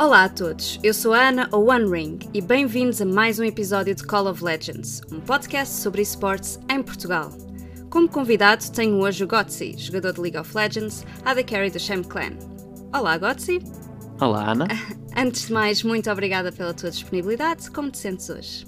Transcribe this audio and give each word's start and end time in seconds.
Olá 0.00 0.24
a 0.24 0.28
todos, 0.30 0.80
eu 0.82 0.94
sou 0.94 1.12
a 1.12 1.28
Ana 1.28 1.46
ou 1.52 1.70
One 1.70 1.84
Ring 1.84 2.18
e 2.32 2.40
bem-vindos 2.40 3.02
a 3.02 3.04
mais 3.04 3.38
um 3.38 3.44
episódio 3.44 3.94
de 3.94 4.02
Call 4.02 4.28
of 4.28 4.42
Legends, 4.42 5.02
um 5.12 5.20
podcast 5.20 5.74
sobre 5.74 6.00
esportes 6.00 6.58
em 6.70 6.82
Portugal. 6.82 7.28
Como 7.90 8.08
convidado 8.08 8.64
tenho 8.72 8.98
hoje 8.98 9.22
o 9.22 9.26
Gotzi, 9.28 9.74
jogador 9.76 10.14
de 10.14 10.22
League 10.22 10.38
of 10.38 10.56
Legends, 10.56 11.04
AD 11.22 11.44
Carry 11.44 11.70
do 11.70 11.78
Sham 11.78 12.02
Clan. 12.02 12.32
Olá 12.94 13.18
Gotzi. 13.18 13.60
Olá 14.18 14.52
Ana. 14.52 14.68
Antes 15.14 15.48
de 15.48 15.52
mais, 15.52 15.82
muito 15.82 16.10
obrigada 16.10 16.50
pela 16.50 16.72
tua 16.72 16.90
disponibilidade. 16.90 17.70
Como 17.70 17.90
te 17.90 17.98
sentes 17.98 18.30
hoje? 18.30 18.66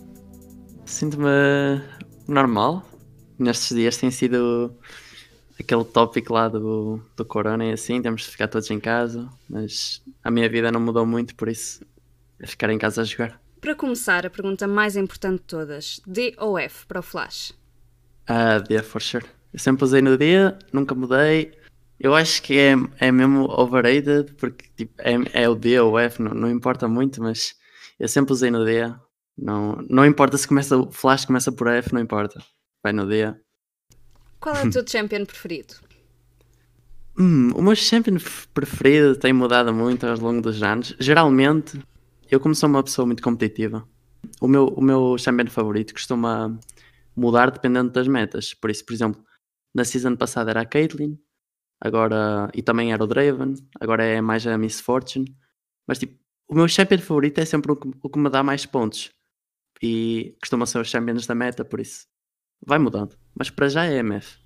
Sinto-me 0.84 1.82
normal. 2.28 2.84
Nestes 3.38 3.74
dias 3.74 3.96
tem 3.96 4.10
sido 4.10 4.76
aquele 5.58 5.84
tópico 5.84 6.32
lá 6.32 6.48
do, 6.48 7.00
do 7.16 7.24
corona 7.24 7.64
e 7.64 7.72
assim, 7.72 8.00
temos 8.00 8.22
de 8.22 8.28
ficar 8.28 8.48
todos 8.48 8.70
em 8.70 8.80
casa, 8.80 9.28
mas 9.48 10.02
a 10.22 10.30
minha 10.30 10.48
vida 10.48 10.70
não 10.70 10.80
mudou 10.80 11.06
muito, 11.06 11.34
por 11.34 11.48
isso 11.48 11.84
é 12.40 12.46
ficar 12.46 12.70
em 12.70 12.78
casa 12.78 13.02
a 13.02 13.04
jogar. 13.04 13.40
Para 13.60 13.76
começar, 13.76 14.26
a 14.26 14.30
pergunta 14.30 14.66
mais 14.66 14.96
importante 14.96 15.38
de 15.38 15.46
todas: 15.46 16.00
D 16.06 16.34
ou 16.38 16.58
F 16.58 16.84
para 16.86 16.98
o 16.98 17.02
Flash? 17.02 17.54
Ah, 18.26 18.58
D, 18.58 18.82
for 18.82 19.00
sure. 19.00 19.24
Eu 19.52 19.58
sempre 19.58 19.84
usei 19.84 20.02
no 20.02 20.18
D, 20.18 20.34
nunca 20.72 20.94
mudei. 20.94 21.52
Eu 22.00 22.14
acho 22.14 22.42
que 22.42 22.58
é, 22.58 22.74
é 22.98 23.12
mesmo 23.12 23.44
overrated, 23.48 24.32
porque 24.34 24.64
tipo, 24.76 24.92
é, 24.98 25.44
é 25.44 25.48
o 25.48 25.54
D 25.54 25.78
ou 25.78 25.96
F, 25.96 26.20
não, 26.20 26.32
não 26.34 26.50
importa 26.50 26.88
muito, 26.88 27.22
mas 27.22 27.54
eu 28.00 28.08
sempre 28.08 28.32
usei 28.32 28.50
no 28.50 28.64
D. 28.64 28.92
Não, 29.38 29.76
não 29.88 30.04
importa 30.04 30.36
se 30.36 30.48
começa 30.48 30.76
o 30.76 30.90
Flash 30.90 31.24
começa 31.24 31.52
por 31.52 31.68
F, 31.68 31.94
não 31.94 32.00
importa. 32.00 32.42
Vai 32.82 32.92
no 32.92 33.06
D. 33.06 33.32
Qual 34.42 34.56
é 34.56 34.66
o 34.66 34.70
teu 34.72 34.84
champion 34.84 35.24
preferido? 35.24 35.74
Hum, 37.16 37.52
o 37.54 37.62
meu 37.62 37.76
champion 37.76 38.16
preferido 38.52 39.14
tem 39.14 39.32
mudado 39.32 39.72
muito 39.72 40.04
ao 40.04 40.18
longo 40.18 40.42
dos 40.42 40.60
anos. 40.64 40.96
Geralmente, 40.98 41.80
eu 42.28 42.40
como 42.40 42.52
sou 42.52 42.68
uma 42.68 42.82
pessoa 42.82 43.06
muito 43.06 43.22
competitiva, 43.22 43.86
o 44.40 44.48
meu, 44.48 44.66
o 44.66 44.82
meu 44.82 45.16
champion 45.16 45.46
favorito 45.46 45.94
costuma 45.94 46.58
mudar 47.14 47.52
dependendo 47.52 47.92
das 47.92 48.08
metas. 48.08 48.52
Por 48.52 48.68
isso, 48.68 48.84
por 48.84 48.92
exemplo, 48.92 49.24
na 49.72 49.84
season 49.84 50.16
passada 50.16 50.50
era 50.50 50.62
a 50.62 50.66
Caitlyn, 50.66 51.16
agora 51.80 52.50
e 52.52 52.62
também 52.62 52.92
era 52.92 53.04
o 53.04 53.06
Draven, 53.06 53.54
agora 53.80 54.02
é 54.04 54.20
mais 54.20 54.44
a 54.44 54.58
Miss 54.58 54.80
Fortune. 54.80 55.32
Mas 55.86 56.00
tipo, 56.00 56.18
o 56.48 56.56
meu 56.56 56.66
champion 56.66 56.98
favorito 56.98 57.38
é 57.38 57.44
sempre 57.44 57.70
o 57.70 57.76
que, 57.76 57.88
o 58.02 58.10
que 58.10 58.18
me 58.18 58.28
dá 58.28 58.42
mais 58.42 58.66
pontos. 58.66 59.12
E 59.80 60.34
costuma 60.40 60.66
ser 60.66 60.80
os 60.80 60.88
champions 60.88 61.28
da 61.28 61.34
meta, 61.36 61.64
por 61.64 61.78
isso 61.78 62.10
vai 62.64 62.78
mudando. 62.78 63.16
Mas 63.34 63.50
para 63.50 63.68
já 63.68 63.84
é 63.84 63.98
MF. 63.98 64.36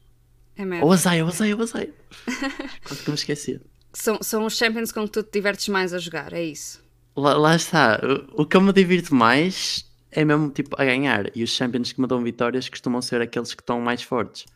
MF. 0.56 0.84
Ou 0.84 0.92
Azai, 0.92 1.22
ou 1.22 1.28
Azai, 1.28 1.54
ou 1.54 1.62
Azai. 1.62 1.92
Quase 2.86 3.02
que 3.02 3.10
me 3.10 3.14
esqueci. 3.14 3.60
São, 3.92 4.18
são 4.22 4.44
os 4.44 4.56
champions 4.56 4.92
com 4.92 5.04
que 5.04 5.12
tu 5.12 5.22
te 5.22 5.32
divertes 5.32 5.68
mais 5.68 5.92
a 5.92 5.98
jogar, 5.98 6.32
é 6.32 6.44
isso? 6.44 6.82
Lá, 7.14 7.36
lá 7.36 7.56
está. 7.56 8.00
O, 8.36 8.42
o 8.42 8.46
que 8.46 8.56
eu 8.56 8.60
me 8.60 8.72
divirto 8.72 9.14
mais 9.14 9.90
é 10.10 10.24
mesmo 10.24 10.50
tipo 10.50 10.80
a 10.80 10.84
ganhar. 10.84 11.30
E 11.36 11.42
os 11.42 11.50
champions 11.50 11.92
que 11.92 12.00
me 12.00 12.06
dão 12.06 12.22
vitórias 12.22 12.68
costumam 12.68 13.02
ser 13.02 13.20
aqueles 13.20 13.54
que 13.54 13.62
estão 13.62 13.80
mais 13.80 14.02
fortes. 14.02 14.46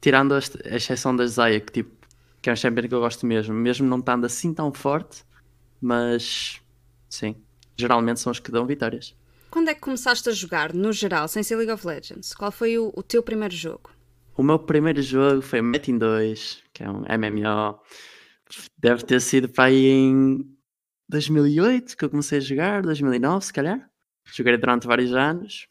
Tirando 0.00 0.34
a, 0.34 0.38
a 0.38 0.76
exceção 0.76 1.14
da 1.14 1.26
Zaya, 1.26 1.60
que 1.60 1.72
tipo 1.72 2.00
que 2.40 2.48
é 2.48 2.52
um 2.52 2.56
champion 2.56 2.88
que 2.88 2.94
eu 2.94 3.00
gosto 3.00 3.26
mesmo, 3.26 3.54
mesmo 3.54 3.86
não 3.86 3.98
estando 3.98 4.24
assim 4.24 4.54
tão 4.54 4.72
forte, 4.72 5.24
mas 5.80 6.60
sim, 7.08 7.36
geralmente 7.76 8.20
são 8.20 8.32
os 8.32 8.40
que 8.40 8.50
dão 8.50 8.66
vitórias. 8.66 9.14
Quando 9.50 9.68
é 9.68 9.74
que 9.74 9.80
começaste 9.80 10.28
a 10.28 10.32
jogar, 10.32 10.72
no 10.72 10.92
geral, 10.92 11.26
sem 11.26 11.42
ser 11.42 11.56
League 11.56 11.72
of 11.72 11.84
Legends? 11.84 12.32
Qual 12.32 12.52
foi 12.52 12.78
o, 12.78 12.92
o 12.94 13.02
teu 13.02 13.20
primeiro 13.20 13.54
jogo? 13.54 13.90
O 14.36 14.44
meu 14.44 14.58
primeiro 14.58 15.02
jogo 15.02 15.42
foi 15.42 15.60
Metin 15.60 15.98
2, 15.98 16.62
que 16.72 16.84
é 16.84 16.88
um 16.88 17.00
MMO. 17.00 17.80
Deve 18.78 19.04
ter 19.04 19.20
sido 19.20 19.48
para 19.48 19.64
aí 19.64 19.86
em 19.86 20.38
2008 21.08 21.96
que 21.96 22.04
eu 22.04 22.10
comecei 22.10 22.38
a 22.38 22.40
jogar, 22.40 22.82
2009 22.82 23.44
se 23.44 23.52
calhar. 23.52 23.90
Joguei 24.24 24.56
durante 24.56 24.86
vários 24.86 25.12
anos. 25.12 25.66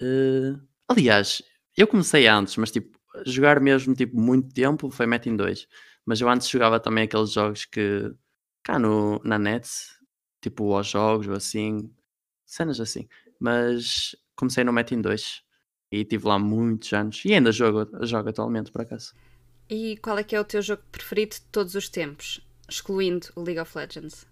Uh, 0.00 0.60
aliás, 0.86 1.42
eu 1.74 1.86
comecei 1.86 2.26
antes, 2.26 2.56
mas 2.58 2.70
tipo, 2.70 2.98
jogar 3.24 3.60
mesmo 3.60 3.94
tipo 3.94 4.20
muito 4.20 4.52
tempo 4.52 4.90
foi 4.90 5.06
Metin 5.06 5.36
2. 5.36 5.66
Mas 6.04 6.20
eu 6.20 6.28
antes 6.28 6.48
jogava 6.48 6.78
também 6.78 7.04
aqueles 7.04 7.32
jogos 7.32 7.64
que 7.64 8.12
cá 8.62 8.78
no, 8.78 9.20
na 9.24 9.38
net, 9.38 9.66
tipo 10.42 10.74
aos 10.74 10.86
jogos 10.86 11.26
ou 11.26 11.34
assim, 11.34 11.90
cenas 12.46 12.80
assim. 12.80 13.08
Mas 13.38 14.16
comecei 14.34 14.64
no 14.64 14.72
Metin 14.72 15.00
2 15.00 15.42
e 15.92 16.04
tive 16.04 16.26
lá 16.26 16.38
muitos 16.38 16.92
anos 16.92 17.22
e 17.24 17.34
ainda 17.34 17.52
jogo, 17.52 17.88
jogo 18.06 18.28
atualmente 18.30 18.70
por 18.70 18.82
acaso. 18.82 19.12
E 19.68 19.96
qual 19.96 20.18
é 20.18 20.22
que 20.22 20.36
é 20.36 20.40
o 20.40 20.44
teu 20.44 20.62
jogo 20.62 20.82
preferido 20.92 21.34
de 21.34 21.40
todos 21.52 21.74
os 21.74 21.88
tempos, 21.88 22.40
excluindo 22.68 23.26
o 23.34 23.42
League 23.42 23.60
of 23.60 23.76
Legends? 23.76 24.26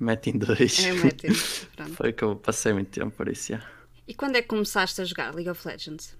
Metin 0.00 0.38
2. 0.38 0.84
É 0.84 0.92
o 0.92 1.04
Metin, 1.04 1.28
Foi 1.94 2.12
que 2.12 2.22
eu 2.22 2.36
passei 2.36 2.72
muito 2.72 2.90
tempo 2.90 3.14
por 3.14 3.28
isso, 3.28 3.52
já. 3.52 3.62
E 4.06 4.14
quando 4.14 4.36
é 4.36 4.42
que 4.42 4.48
começaste 4.48 5.00
a 5.00 5.04
jogar 5.04 5.34
League 5.34 5.50
of 5.50 5.66
Legends? 5.66 6.16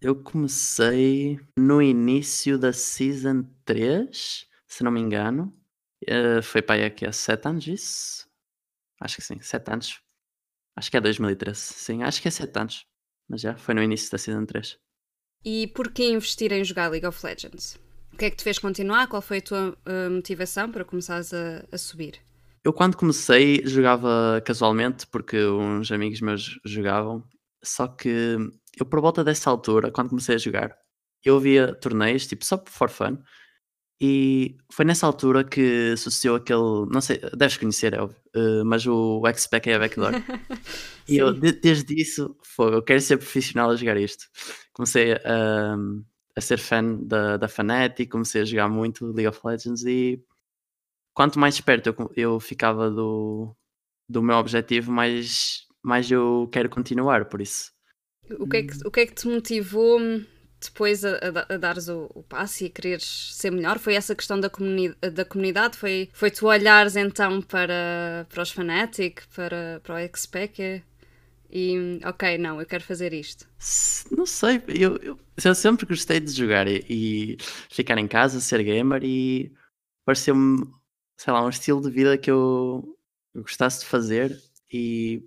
Eu 0.00 0.14
comecei 0.14 1.40
no 1.58 1.80
início 1.80 2.58
da 2.58 2.72
Season 2.72 3.44
3, 3.64 4.46
se 4.66 4.84
não 4.84 4.90
me 4.90 5.00
engano. 5.00 5.52
Uh, 6.02 6.42
foi 6.42 6.60
para 6.60 6.76
aí 6.76 6.84
aqui 6.84 7.06
há 7.06 7.12
7 7.12 7.48
anos 7.48 7.66
isso? 7.66 8.28
Acho 9.00 9.16
que 9.16 9.22
sim, 9.22 9.40
7 9.40 9.72
anos. 9.72 10.00
Acho 10.76 10.90
que 10.90 10.96
é 10.96 11.00
2013, 11.00 11.58
sim, 11.58 12.02
acho 12.02 12.20
que 12.20 12.28
é 12.28 12.30
7 12.30 12.58
anos. 12.58 12.86
Mas 13.28 13.40
já, 13.40 13.56
foi 13.56 13.74
no 13.74 13.82
início 13.82 14.10
da 14.10 14.18
Season 14.18 14.44
3. 14.44 14.78
E 15.44 15.68
porquê 15.68 16.10
investir 16.10 16.52
em 16.52 16.62
jogar 16.62 16.90
League 16.90 17.06
of 17.06 17.24
Legends? 17.24 17.78
O 18.12 18.16
que 18.16 18.26
é 18.26 18.30
que 18.30 18.36
te 18.36 18.44
fez 18.44 18.58
continuar? 18.58 19.08
Qual 19.08 19.20
foi 19.20 19.38
a 19.38 19.42
tua 19.42 19.70
uh, 19.70 20.10
motivação 20.10 20.70
para 20.70 20.84
começares 20.84 21.32
a, 21.34 21.64
a, 21.70 21.78
subir? 21.78 22.20
Eu 22.64 22.72
quando 22.72 22.96
comecei 22.96 23.62
jogava 23.64 24.42
casualmente 24.44 25.06
porque 25.06 25.44
uns 25.44 25.90
amigos 25.92 26.20
meus 26.20 26.58
jogavam, 26.64 27.22
só 27.62 27.86
que 27.86 28.36
eu 28.78 28.86
por 28.86 29.00
volta 29.00 29.22
dessa 29.22 29.50
altura, 29.50 29.90
quando 29.90 30.08
comecei 30.08 30.34
a 30.34 30.38
jogar, 30.38 30.76
eu 31.24 31.38
via 31.38 31.74
torneios, 31.74 32.26
tipo, 32.26 32.44
só 32.44 32.62
for 32.66 32.88
fun, 32.88 33.18
e 34.00 34.56
foi 34.70 34.84
nessa 34.84 35.06
altura 35.06 35.42
que 35.42 35.96
sucedeu 35.96 36.34
aquele. 36.34 36.86
Não 36.90 37.00
sei, 37.00 37.18
deves 37.36 37.56
conhecer, 37.56 37.94
é 37.94 38.00
óbvio, 38.00 38.18
uh, 38.36 38.64
mas 38.64 38.86
o 38.86 39.26
X-Back 39.26 39.70
é 39.70 39.74
a 39.74 39.78
Backdoor. 39.78 40.12
e 41.08 41.16
eu, 41.16 41.32
de, 41.32 41.52
desde 41.52 41.98
isso, 41.98 42.36
foi, 42.42 42.74
eu 42.74 42.82
quero 42.82 43.00
ser 43.00 43.16
profissional 43.16 43.70
a 43.70 43.76
jogar 43.76 43.96
isto. 43.96 44.26
Comecei 44.74 45.12
a, 45.12 45.76
a 46.36 46.40
ser 46.40 46.58
fã 46.58 46.82
da, 47.02 47.38
da 47.38 47.48
Fnatic, 47.48 48.10
comecei 48.10 48.42
a 48.42 48.44
jogar 48.44 48.68
muito 48.68 49.06
League 49.06 49.28
of 49.28 49.40
Legends 49.42 49.84
e 49.86 50.22
quanto 51.14 51.38
mais 51.38 51.58
perto 51.58 51.86
eu, 51.86 52.12
eu 52.14 52.40
ficava 52.40 52.90
do, 52.90 53.56
do 54.06 54.22
meu 54.22 54.36
objetivo, 54.36 54.92
mais, 54.92 55.66
mais 55.82 56.10
eu 56.10 56.46
quero 56.52 56.68
continuar, 56.68 57.24
por 57.24 57.40
isso. 57.40 57.72
O 58.38 58.46
que 58.46 58.56
é 58.58 58.62
que, 58.64 58.86
o 58.86 58.90
que, 58.90 59.00
é 59.00 59.06
que 59.06 59.14
te 59.14 59.26
motivou 59.26 59.98
depois 60.60 61.04
a, 61.04 61.10
a, 61.16 61.54
a 61.54 61.56
dares 61.56 61.88
o, 61.88 62.10
o, 62.14 62.22
passo 62.22 62.64
e 62.64 62.66
a 62.66 62.70
quereres 62.70 63.34
ser 63.34 63.50
melhor? 63.50 63.78
Foi 63.78 63.94
essa 63.94 64.14
questão 64.14 64.40
da, 64.40 64.48
comuni 64.48 64.94
da 65.00 65.24
comunidade? 65.24 65.76
Foi, 65.76 66.08
foi 66.12 66.30
tu 66.30 66.46
olhares 66.46 66.96
então 66.96 67.42
para, 67.42 68.26
para 68.28 68.42
os 68.42 68.50
Fnatic, 68.50 69.22
para, 69.34 69.80
para 69.82 69.94
o 69.94 69.98
X-Packer 69.98 70.82
e 71.50 72.00
ok, 72.04 72.38
não, 72.38 72.60
eu 72.60 72.66
quero 72.66 72.82
fazer 72.82 73.12
isto? 73.12 73.46
Não 74.10 74.26
sei, 74.26 74.62
eu, 74.68 74.96
eu, 74.96 75.18
eu 75.42 75.54
sempre 75.54 75.86
gostei 75.86 76.20
de 76.20 76.32
jogar 76.32 76.66
e, 76.66 76.84
e, 76.88 77.36
ficar 77.70 77.98
em 77.98 78.08
casa, 78.08 78.40
ser 78.40 78.62
gamer 78.62 79.02
e 79.04 79.52
pareceu-me, 80.04 80.66
sei 81.16 81.32
lá, 81.32 81.44
um 81.44 81.48
estilo 81.48 81.80
de 81.80 81.90
vida 81.90 82.18
que 82.18 82.30
eu, 82.30 82.96
eu 83.34 83.42
gostasse 83.42 83.80
de 83.80 83.86
fazer 83.86 84.36
e 84.72 85.22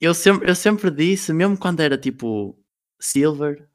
eu 0.00 0.14
sempre, 0.14 0.50
eu 0.50 0.54
sempre 0.54 0.90
disse, 0.90 1.32
mesmo 1.32 1.56
quando 1.58 1.80
era 1.80 1.98
tipo 1.98 2.58
silver, 3.04 3.68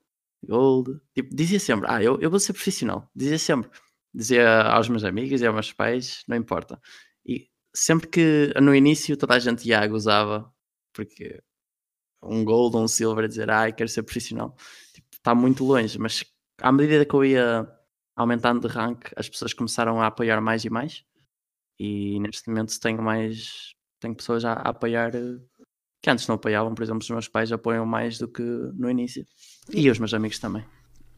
gold, 0.43 0.99
tipo, 1.13 1.35
dizia 1.35 1.59
sempre, 1.59 1.87
ah, 1.89 2.01
eu, 2.01 2.19
eu 2.19 2.29
vou 2.29 2.39
ser 2.39 2.53
profissional, 2.53 3.09
dizia 3.15 3.37
sempre, 3.39 3.69
dizia 4.13 4.63
aos 4.63 4.89
meus 4.89 5.03
amigos 5.03 5.41
e 5.41 5.45
aos 5.45 5.53
meus 5.53 5.73
pais, 5.73 6.23
não 6.27 6.37
importa. 6.37 6.81
E 7.25 7.49
sempre 7.75 8.07
que 8.07 8.53
no 8.61 8.73
início 8.73 9.17
toda 9.17 9.35
a 9.35 9.39
gente 9.39 9.67
ia 9.67 9.85
gozava, 9.87 10.51
porque 10.93 11.41
um 12.23 12.43
gold 12.43 12.75
ou 12.75 12.83
um 12.83 12.87
silver 12.87 13.25
a 13.25 13.27
dizer, 13.27 13.49
ah, 13.49 13.71
quero 13.71 13.89
ser 13.89 14.03
profissional, 14.03 14.55
tipo, 14.93 15.07
está 15.13 15.35
muito 15.35 15.63
longe, 15.63 15.97
mas 15.99 16.25
à 16.61 16.71
medida 16.71 17.05
que 17.05 17.13
eu 17.13 17.25
ia 17.25 17.71
aumentando 18.15 18.67
de 18.67 18.73
rank, 18.73 19.11
as 19.15 19.29
pessoas 19.29 19.53
começaram 19.53 20.01
a 20.01 20.07
apoiar 20.07 20.41
mais 20.41 20.65
e 20.65 20.69
mais, 20.69 21.05
e 21.79 22.19
neste 22.19 22.49
momento 22.49 22.77
tenho 22.79 23.01
mais, 23.01 23.73
tenho 23.99 24.15
pessoas 24.15 24.43
a, 24.45 24.53
a 24.53 24.69
apoiar 24.69 25.11
que 26.01 26.09
antes 26.09 26.27
não 26.27 26.35
apoiavam, 26.35 26.73
por 26.73 26.83
exemplo, 26.83 27.01
os 27.01 27.09
meus 27.09 27.27
pais 27.27 27.51
apoiam 27.51 27.85
mais 27.85 28.17
do 28.17 28.27
que 28.27 28.41
no 28.41 28.89
início. 28.89 29.25
E 29.71 29.89
os 29.89 29.99
meus 29.99 30.13
amigos 30.13 30.39
também. 30.39 30.65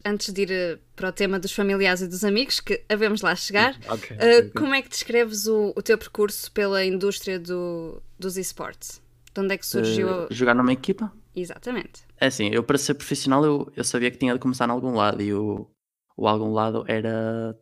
Antes 0.04 0.32
de 0.32 0.42
ir 0.42 0.50
eh, 0.50 0.78
para 0.96 1.10
o 1.10 1.12
tema 1.12 1.38
dos 1.38 1.52
familiares 1.52 2.00
e 2.00 2.08
dos 2.08 2.24
amigos, 2.24 2.58
que 2.58 2.84
havemos 2.88 3.22
lá 3.22 3.36
chegar, 3.36 3.78
okay, 3.88 4.16
uh, 4.16 4.52
como 4.52 4.74
é 4.74 4.82
que 4.82 4.88
descreves 4.88 5.46
o, 5.46 5.72
o 5.76 5.82
teu 5.82 5.96
percurso 5.96 6.50
pela 6.50 6.84
indústria 6.84 7.38
do, 7.38 8.02
dos 8.18 8.36
esportes? 8.36 9.00
De 9.32 9.40
onde 9.40 9.54
é 9.54 9.58
que 9.58 9.66
surgiu? 9.66 10.24
Uh, 10.24 10.26
jogar 10.30 10.54
numa 10.54 10.72
equipa? 10.72 11.12
Exatamente. 11.34 12.02
É 12.20 12.26
assim, 12.26 12.48
eu 12.48 12.64
para 12.64 12.76
ser 12.76 12.94
profissional 12.94 13.44
eu, 13.44 13.72
eu 13.76 13.84
sabia 13.84 14.10
que 14.10 14.18
tinha 14.18 14.34
de 14.34 14.40
começar 14.40 14.68
em 14.68 14.72
algum 14.72 14.94
lado 14.94 15.22
e 15.22 15.32
o, 15.32 15.70
o 16.16 16.26
algum 16.26 16.52
lado 16.52 16.84
era 16.88 17.56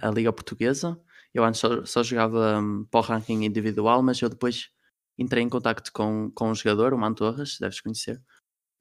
a 0.00 0.10
Liga 0.10 0.32
Portuguesa 0.32 0.98
eu 1.34 1.44
antes 1.44 1.60
só, 1.60 1.84
só 1.84 2.02
jogava 2.02 2.58
um, 2.58 2.84
para 2.84 3.00
o 3.00 3.02
ranking 3.02 3.44
individual, 3.44 4.02
mas 4.02 4.20
eu 4.20 4.28
depois 4.28 4.68
entrei 5.18 5.42
em 5.42 5.48
contacto 5.48 5.92
com, 5.92 6.30
com 6.34 6.50
um 6.50 6.54
jogador, 6.54 6.94
o 6.94 6.98
Mantorras, 6.98 7.58
deves 7.60 7.80
conhecer, 7.80 8.20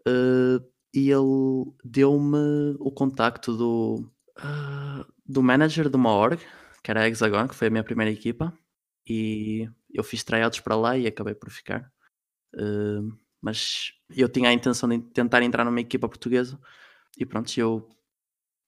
uh, 0.08 0.64
e 0.94 1.10
ele 1.10 1.74
deu-me 1.84 2.76
o 2.80 2.92
contacto 2.92 3.56
do, 3.56 4.12
uh, 4.40 5.14
do 5.26 5.42
manager 5.42 5.90
de 5.90 5.96
uma 5.96 6.12
org, 6.12 6.40
que 6.84 6.92
era 6.92 7.02
a 7.02 7.08
Hexagon, 7.08 7.48
que 7.48 7.56
foi 7.56 7.68
a 7.68 7.72
minha 7.72 7.84
primeira 7.84 8.12
equipa, 8.12 8.58
e 9.08 9.70
eu 9.94 10.04
fiz 10.04 10.24
tryouts 10.24 10.60
para 10.60 10.76
lá 10.76 10.98
e 10.98 11.08
acabei 11.08 11.36
por 11.36 11.50
ficar. 11.50 11.92
Uh, 12.56 13.18
mas 13.42 13.94
eu 14.10 14.30
tinha 14.30 14.50
a 14.50 14.54
intenção 14.54 14.88
de 14.88 15.00
tentar 15.00 15.42
entrar 15.42 15.66
numa 15.66 15.82
equipa 15.82 16.08
portuguesa 16.08 16.60
e 17.18 17.26
pronto, 17.26 17.52
eu 17.58 17.90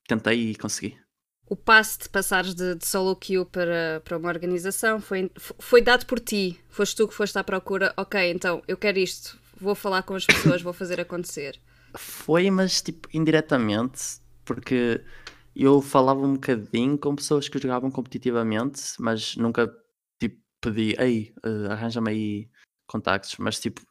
tentei 0.07 0.51
e 0.51 0.55
consegui. 0.55 0.97
O 1.47 1.55
passo 1.55 1.99
de 1.99 2.09
passares 2.09 2.55
de, 2.55 2.75
de 2.75 2.85
solo 2.85 3.15
queue 3.15 3.45
para, 3.45 4.01
para 4.03 4.17
uma 4.17 4.29
organização 4.29 4.99
foi, 4.99 5.29
foi 5.37 5.81
dado 5.81 6.05
por 6.05 6.19
ti. 6.19 6.59
Foste 6.69 6.95
tu 6.95 7.07
que 7.07 7.13
foste 7.13 7.37
à 7.37 7.43
procura. 7.43 7.93
Ok, 7.97 8.31
então 8.31 8.63
eu 8.67 8.77
quero 8.77 8.97
isto, 8.97 9.37
vou 9.59 9.75
falar 9.75 10.03
com 10.03 10.15
as 10.15 10.25
pessoas, 10.25 10.61
vou 10.61 10.73
fazer 10.73 10.99
acontecer. 10.99 11.59
Foi, 11.95 12.49
mas 12.49 12.81
tipo 12.81 13.07
indiretamente, 13.13 14.19
porque 14.45 15.03
eu 15.55 15.81
falava 15.81 16.21
um 16.21 16.33
bocadinho 16.33 16.97
com 16.97 17.15
pessoas 17.15 17.47
que 17.47 17.59
jogavam 17.59 17.91
competitivamente, 17.91 18.81
mas 18.99 19.35
nunca 19.35 19.71
tipo 20.19 20.41
pedi, 20.59 20.95
ei, 20.97 21.33
uh, 21.45 21.71
arranja-me 21.71 22.09
aí 22.09 22.49
contactos. 22.87 23.35
Mas 23.37 23.59
tipo, 23.59 23.81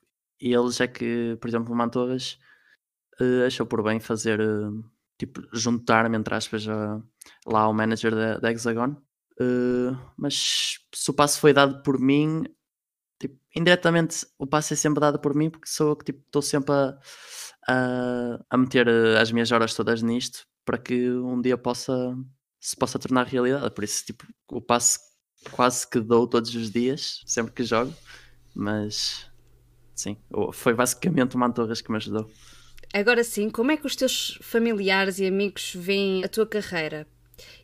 eles 0.41 0.81
é 0.81 0.87
que, 0.87 1.37
por 1.41 1.49
exemplo, 1.49 1.73
o 1.73 1.77
Mantorras 1.77 2.39
uh, 3.21 3.47
achou 3.47 3.67
por 3.67 3.83
bem 3.83 4.01
fazer. 4.01 4.41
Uh, 4.41 4.83
tipo, 5.23 5.41
juntar-me, 5.53 6.17
entre 6.19 6.35
aspas, 6.35 6.67
a, 6.69 7.01
lá 7.47 7.61
ao 7.61 7.73
manager 7.73 8.13
da, 8.13 8.39
da 8.39 8.51
Hexagon. 8.51 8.97
Uh, 9.41 9.97
mas 10.17 10.81
se 10.93 11.11
o 11.11 11.15
passo 11.15 11.39
foi 11.39 11.53
dado 11.53 11.81
por 11.85 12.01
mim, 12.01 12.45
tipo, 13.21 13.39
indiretamente 13.55 14.27
o 14.37 14.47
passo 14.49 14.73
é 14.73 14.77
sempre 14.77 15.01
dado 15.01 15.21
por 15.21 15.33
mim 15.33 15.49
porque 15.49 15.69
sou 15.69 15.91
eu 15.91 15.97
que 15.97 16.07
tipo, 16.07 16.21
estou 16.27 16.43
sempre 16.43 16.75
a, 16.75 16.99
a, 17.69 18.45
a, 18.51 18.57
meter 18.57 18.89
eh, 18.89 19.21
as 19.21 19.33
minhas 19.33 19.51
horas 19.53 19.75
todas 19.75 20.03
nisto 20.03 20.45
para 20.65 20.77
que 20.77 21.11
um 21.11 21.41
dia 21.41 21.57
possa 21.57 22.17
se 22.61 22.77
possa 22.77 22.99
tornar 22.99 23.27
realidade. 23.27 23.71
Por 23.73 23.85
isso, 23.85 24.05
tipo, 24.05 24.27
o 24.51 24.61
passo 24.61 24.99
quase 25.53 25.89
que 25.89 26.01
dou 26.01 26.27
todos 26.27 26.55
os 26.55 26.71
dias, 26.71 27.23
sempre 27.27 27.53
que 27.53 27.65
jogo, 27.65 27.95
mas 28.55 29.27
sim, 29.95 30.17
foi 30.53 30.75
basicamente 30.75 31.37
o 31.37 31.39
Mantorras 31.39 31.81
que 31.81 31.91
me 31.91 31.97
ajudou. 31.97 32.29
Agora 32.93 33.25
sim, 33.25 33.49
como 33.49 33.71
é 33.73 33.77
que 33.77 33.87
os 33.87 33.97
teus 33.97 34.39
familiares 34.43 35.19
e 35.19 35.27
amigos 35.27 35.73
veem 35.75 36.23
a 36.25 36.29
tua 36.29 36.47
carreira? 36.47 37.06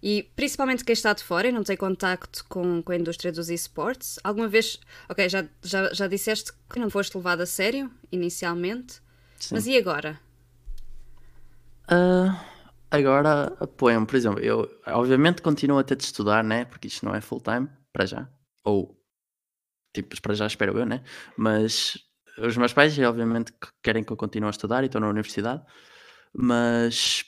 E 0.03 0.31
principalmente 0.35 0.85
quem 0.85 0.93
está 0.93 1.13
de 1.13 1.23
fora 1.23 1.49
e 1.49 1.53
não 1.53 1.63
tem 1.63 1.77
contacto 1.77 2.45
com, 2.49 2.83
com 2.83 2.93
a 2.93 2.97
indústria 2.97 3.31
dos 3.31 3.51
esportes, 3.51 4.19
alguma 4.25 4.49
vez, 4.49 4.81
ok, 5.09 5.29
já, 5.29 5.45
já, 5.63 5.93
já 5.93 6.07
disseste 6.07 6.53
que 6.71 6.79
não 6.79 6.89
foste 6.89 7.17
levado 7.17 7.43
a 7.43 7.47
sério 7.47 7.91
inicialmente, 8.11 9.01
Sim. 9.39 9.55
mas 9.55 9.67
e 9.67 9.77
agora? 9.77 10.19
Uh, 11.85 12.35
agora 12.91 13.57
apoiam, 13.61 14.05
por 14.05 14.17
exemplo, 14.17 14.41
eu 14.41 14.69
obviamente 14.87 15.43
continuo 15.43 15.79
a 15.79 15.85
ter 15.85 15.97
de 15.97 16.05
estudar, 16.05 16.43
né? 16.43 16.65
Porque 16.65 16.89
isto 16.89 17.05
não 17.05 17.15
é 17.15 17.21
full 17.21 17.41
time, 17.41 17.69
para 17.93 18.07
já. 18.07 18.29
Ou, 18.65 18.99
tipo, 19.95 20.21
para 20.21 20.35
já 20.35 20.47
espero 20.47 20.79
eu, 20.79 20.87
né? 20.87 21.03
Mas 21.37 21.99
os 22.41 22.57
meus 22.57 22.73
pais, 22.73 22.99
obviamente, 22.99 23.53
querem 23.83 24.05
que 24.05 24.13
eu 24.13 24.17
continue 24.17 24.49
a 24.49 24.51
estudar 24.51 24.83
e 24.83 24.87
estou 24.87 25.01
na 25.01 25.09
universidade, 25.09 25.63
mas 26.35 27.25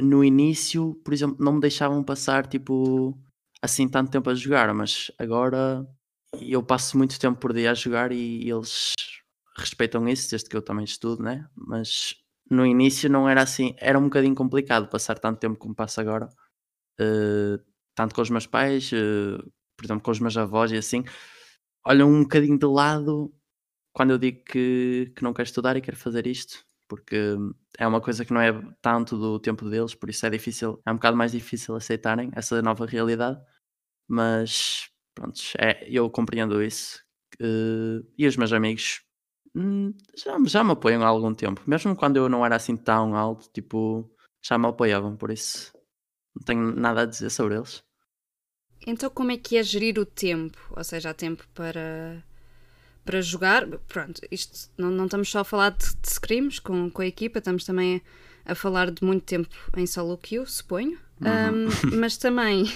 no 0.00 0.24
início, 0.24 0.94
por 1.04 1.12
exemplo, 1.12 1.36
não 1.40 1.54
me 1.54 1.60
deixavam 1.60 2.02
passar 2.02 2.46
tipo 2.46 3.18
assim 3.62 3.88
tanto 3.88 4.10
tempo 4.10 4.30
a 4.30 4.34
jogar, 4.34 4.72
mas 4.74 5.10
agora 5.18 5.86
eu 6.40 6.62
passo 6.62 6.96
muito 6.96 7.18
tempo 7.18 7.38
por 7.38 7.52
dia 7.52 7.72
a 7.72 7.74
jogar 7.74 8.12
e 8.12 8.48
eles 8.48 8.92
respeitam 9.58 10.08
isso, 10.08 10.30
desde 10.30 10.48
que 10.48 10.56
eu 10.56 10.62
também 10.62 10.84
estudo, 10.84 11.22
né? 11.22 11.46
Mas 11.54 12.14
no 12.50 12.64
início 12.66 13.10
não 13.10 13.28
era 13.28 13.42
assim, 13.42 13.74
era 13.78 13.98
um 13.98 14.04
bocadinho 14.04 14.34
complicado 14.34 14.88
passar 14.88 15.18
tanto 15.18 15.38
tempo 15.38 15.58
como 15.58 15.74
passo 15.74 16.00
agora, 16.00 16.28
uh, 17.00 17.62
tanto 17.94 18.14
com 18.14 18.22
os 18.22 18.30
meus 18.30 18.46
pais, 18.46 18.90
uh, 18.92 19.38
por 19.76 19.84
exemplo, 19.84 20.02
com 20.02 20.10
os 20.10 20.20
meus 20.20 20.36
avós 20.36 20.72
e 20.72 20.76
assim, 20.76 21.04
olham 21.86 22.10
um 22.10 22.22
bocadinho 22.22 22.58
de 22.58 22.66
lado 22.66 23.32
quando 23.92 24.10
eu 24.10 24.18
digo 24.18 24.44
que, 24.44 25.12
que 25.16 25.22
não 25.22 25.32
quero 25.32 25.46
estudar 25.46 25.76
e 25.76 25.80
quero 25.80 25.96
fazer 25.96 26.26
isto, 26.26 26.64
porque 26.88 27.36
é 27.78 27.86
uma 27.86 28.00
coisa 28.00 28.24
que 28.24 28.32
não 28.32 28.40
é 28.40 28.52
tanto 28.82 29.16
do 29.16 29.38
tempo 29.38 29.68
deles, 29.68 29.94
por 29.94 30.10
isso 30.10 30.26
é 30.26 30.30
difícil, 30.30 30.80
é 30.84 30.90
um 30.90 30.96
bocado 30.96 31.16
mais 31.16 31.32
difícil 31.32 31.74
aceitarem 31.76 32.30
essa 32.34 32.60
nova 32.62 32.86
realidade, 32.86 33.40
mas 34.08 34.90
pronto, 35.14 35.40
é, 35.58 35.86
eu 35.88 36.10
compreendo 36.10 36.62
isso. 36.62 37.02
Uh, 37.40 38.04
e 38.18 38.26
os 38.26 38.36
meus 38.36 38.52
amigos 38.52 39.02
hum, 39.54 39.94
já, 40.16 40.36
já 40.44 40.64
me 40.64 40.72
apoiam 40.72 41.02
há 41.02 41.06
algum 41.06 41.32
tempo, 41.32 41.62
mesmo 41.66 41.96
quando 41.96 42.16
eu 42.16 42.28
não 42.28 42.44
era 42.44 42.56
assim 42.56 42.76
tão 42.76 43.14
alto, 43.14 43.48
tipo, 43.52 44.10
já 44.42 44.58
me 44.58 44.66
apoiavam, 44.66 45.16
por 45.16 45.30
isso 45.30 45.72
não 46.34 46.42
tenho 46.44 46.74
nada 46.74 47.02
a 47.02 47.06
dizer 47.06 47.30
sobre 47.30 47.56
eles. 47.56 47.82
Então, 48.86 49.10
como 49.10 49.30
é 49.30 49.36
que 49.36 49.56
é 49.56 49.62
gerir 49.62 49.98
o 49.98 50.06
tempo? 50.06 50.58
Ou 50.76 50.82
seja, 50.82 51.10
há 51.10 51.14
tempo 51.14 51.46
para 51.54 52.24
para 53.04 53.20
jogar. 53.20 53.66
Pronto, 53.88 54.20
isto 54.30 54.70
não, 54.76 54.90
não 54.90 55.04
estamos 55.04 55.30
só 55.30 55.40
a 55.40 55.44
falar 55.44 55.70
de, 55.70 55.86
de 55.86 56.08
scrims 56.08 56.58
com, 56.58 56.90
com 56.90 57.02
a 57.02 57.06
equipa, 57.06 57.38
estamos 57.38 57.64
também 57.64 58.02
a, 58.44 58.52
a 58.52 58.54
falar 58.54 58.90
de 58.90 59.04
muito 59.04 59.24
tempo 59.24 59.48
em 59.76 59.86
solo 59.86 60.16
queue, 60.18 60.46
suponho. 60.46 60.98
Uhum. 61.20 61.68
Um, 61.92 61.96
mas 61.98 62.16
também 62.16 62.64
uh, 62.64 62.70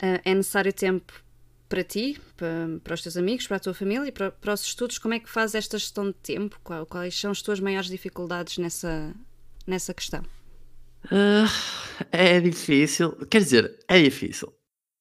é 0.24 0.34
necessário 0.34 0.72
tempo 0.72 1.12
para 1.68 1.82
ti, 1.82 2.20
para, 2.36 2.78
para, 2.82 2.94
os 2.94 3.02
teus 3.02 3.16
amigos, 3.16 3.46
para 3.46 3.56
a 3.56 3.60
tua 3.60 3.74
família 3.74 4.06
e 4.06 4.12
para, 4.12 4.30
para, 4.30 4.52
os 4.52 4.62
estudos. 4.62 4.98
Como 4.98 5.14
é 5.14 5.18
que 5.18 5.28
fazes 5.28 5.56
esta 5.56 5.78
gestão 5.78 6.06
de 6.06 6.14
tempo? 6.14 6.58
Qual, 6.62 6.86
quais 6.86 7.18
são 7.18 7.30
as 7.30 7.42
tuas 7.42 7.58
maiores 7.58 7.88
dificuldades 7.88 8.58
nessa, 8.58 9.12
nessa 9.66 9.92
questão? 9.92 10.22
Uh, 11.06 11.48
é 12.10 12.40
difícil, 12.40 13.12
quer 13.26 13.40
dizer, 13.40 13.78
é 13.88 14.02
difícil. 14.02 14.48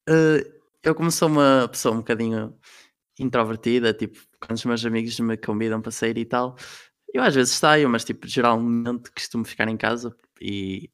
Uh, 0.10 0.44
eu, 0.84 0.94
como 0.94 1.10
sou 1.12 1.30
uma 1.30 1.68
pessoa 1.70 1.94
um 1.94 2.00
bocadinho 2.00 2.58
introvertida, 3.20 3.94
tipo, 3.94 4.20
quando 4.46 4.58
os 4.58 4.66
meus 4.66 4.86
amigos 4.86 5.20
me 5.20 5.38
convidam 5.38 5.82
para 5.82 5.92
sair 5.92 6.18
e 6.18 6.26
tal, 6.26 6.56
eu 7.14 7.24
às 7.24 7.36
vezes 7.36 7.54
saio, 7.54 7.90
mas 7.90 8.04
tipo, 8.04 8.28
geralmente 8.28 9.12
costumo 9.12 9.46
ficar 9.46 9.68
em 9.68 9.78
casa 9.78 10.16
e 10.42 10.90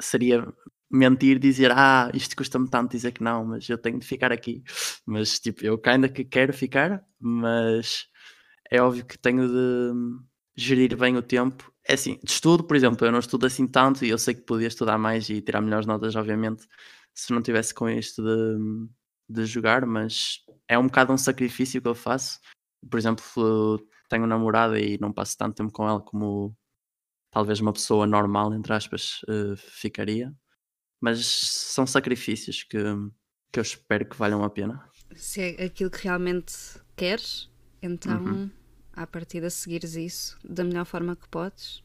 seria 0.00 0.46
mentir 0.90 1.38
dizer, 1.38 1.70
ah, 1.72 2.10
isto 2.14 2.34
custa-me 2.36 2.68
tanto 2.68 2.92
dizer 2.92 3.12
que 3.12 3.22
não, 3.22 3.44
mas 3.44 3.68
eu 3.68 3.78
tenho 3.78 3.98
de 3.98 4.06
ficar 4.06 4.32
aqui. 4.32 4.62
Mas 5.06 5.38
tipo, 5.38 5.64
eu 5.64 5.80
ainda 5.84 6.08
que 6.08 6.24
quero 6.24 6.52
ficar, 6.52 7.04
mas 7.18 8.06
é 8.70 8.80
óbvio 8.82 9.04
que 9.06 9.18
tenho 9.18 9.46
de 9.48 9.92
gerir 10.56 10.96
bem 10.96 11.16
o 11.16 11.22
tempo. 11.22 11.72
É 11.86 11.94
assim, 11.94 12.18
de 12.22 12.30
estudo, 12.30 12.64
por 12.64 12.76
exemplo, 12.76 13.06
eu 13.06 13.12
não 13.12 13.20
estudo 13.20 13.46
assim 13.46 13.66
tanto 13.66 14.04
e 14.04 14.10
eu 14.10 14.18
sei 14.18 14.34
que 14.34 14.42
podia 14.42 14.68
estudar 14.68 14.98
mais 14.98 15.28
e 15.30 15.40
tirar 15.40 15.60
melhores 15.60 15.86
notas, 15.86 16.16
obviamente, 16.16 16.66
se 17.14 17.32
não 17.32 17.42
tivesse 17.42 17.74
com 17.74 17.88
isto 17.88 18.22
de, 18.22 18.88
de 19.28 19.46
jogar, 19.46 19.86
mas 19.86 20.40
é 20.68 20.78
um 20.78 20.86
bocado 20.86 21.12
um 21.12 21.18
sacrifício 21.18 21.80
que 21.80 21.88
eu 21.88 21.94
faço. 21.94 22.40
Por 22.88 22.98
exemplo, 22.98 23.80
tenho 24.08 24.26
namorada 24.26 24.78
e 24.80 24.98
não 24.98 25.12
passo 25.12 25.36
tanto 25.36 25.56
tempo 25.56 25.72
com 25.72 25.88
ela 25.88 26.00
como 26.00 26.56
talvez 27.30 27.60
uma 27.60 27.72
pessoa 27.72 28.06
normal, 28.06 28.52
entre 28.54 28.72
aspas, 28.72 29.20
uh, 29.28 29.56
ficaria. 29.56 30.34
Mas 31.00 31.24
são 31.24 31.86
sacrifícios 31.86 32.62
que, 32.62 32.78
que 33.52 33.58
eu 33.58 33.62
espero 33.62 34.06
que 34.06 34.16
valham 34.16 34.44
a 34.44 34.50
pena. 34.50 34.84
Se 35.14 35.40
é 35.40 35.64
aquilo 35.64 35.90
que 35.90 36.04
realmente 36.04 36.54
queres, 36.96 37.50
então, 37.80 38.22
uhum. 38.22 38.50
à 38.92 39.06
partida, 39.06 39.48
seguires 39.48 39.96
isso 39.96 40.38
da 40.44 40.64
melhor 40.64 40.84
forma 40.84 41.16
que 41.16 41.28
podes. 41.28 41.82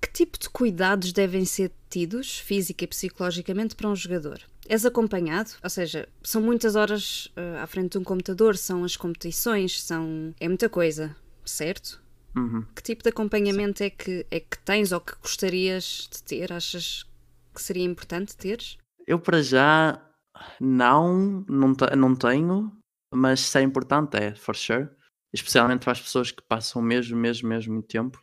Que 0.00 0.12
tipo 0.12 0.38
de 0.38 0.50
cuidados 0.50 1.12
devem 1.12 1.44
ser 1.46 1.72
tidos, 1.88 2.38
física 2.38 2.84
e 2.84 2.88
psicologicamente, 2.88 3.74
para 3.74 3.88
um 3.88 3.96
jogador? 3.96 4.42
És 4.68 4.86
acompanhado, 4.86 5.50
ou 5.62 5.68
seja, 5.68 6.08
são 6.22 6.40
muitas 6.40 6.74
horas 6.74 7.26
uh, 7.36 7.62
à 7.62 7.66
frente 7.66 7.92
de 7.92 7.98
um 7.98 8.04
computador, 8.04 8.56
são 8.56 8.84
as 8.84 8.96
competições, 8.96 9.82
são. 9.82 10.34
é 10.40 10.48
muita 10.48 10.68
coisa, 10.68 11.14
certo? 11.44 12.02
Uhum. 12.36 12.64
Que 12.74 12.82
tipo 12.82 13.02
de 13.02 13.10
acompanhamento 13.10 13.82
é 13.82 13.90
que, 13.90 14.26
é 14.30 14.40
que 14.40 14.58
tens 14.64 14.90
ou 14.90 15.00
que 15.00 15.14
gostarias 15.22 16.08
de 16.10 16.22
ter? 16.22 16.52
Achas 16.52 17.06
que 17.54 17.62
seria 17.62 17.84
importante 17.84 18.36
teres? 18.36 18.76
Eu, 19.06 19.18
para 19.18 19.42
já, 19.42 20.00
não, 20.60 21.44
não, 21.48 21.74
não 21.96 22.16
tenho, 22.16 22.72
mas 23.12 23.40
se 23.40 23.58
é 23.58 23.62
importante, 23.62 24.16
é, 24.16 24.34
for 24.34 24.56
sure. 24.56 24.88
Especialmente 25.32 25.82
para 25.82 25.92
as 25.92 26.00
pessoas 26.00 26.30
que 26.30 26.42
passam 26.42 26.80
mesmo, 26.80 27.16
mesmo, 27.16 27.48
mesmo 27.48 27.74
muito 27.74 27.88
tempo. 27.88 28.20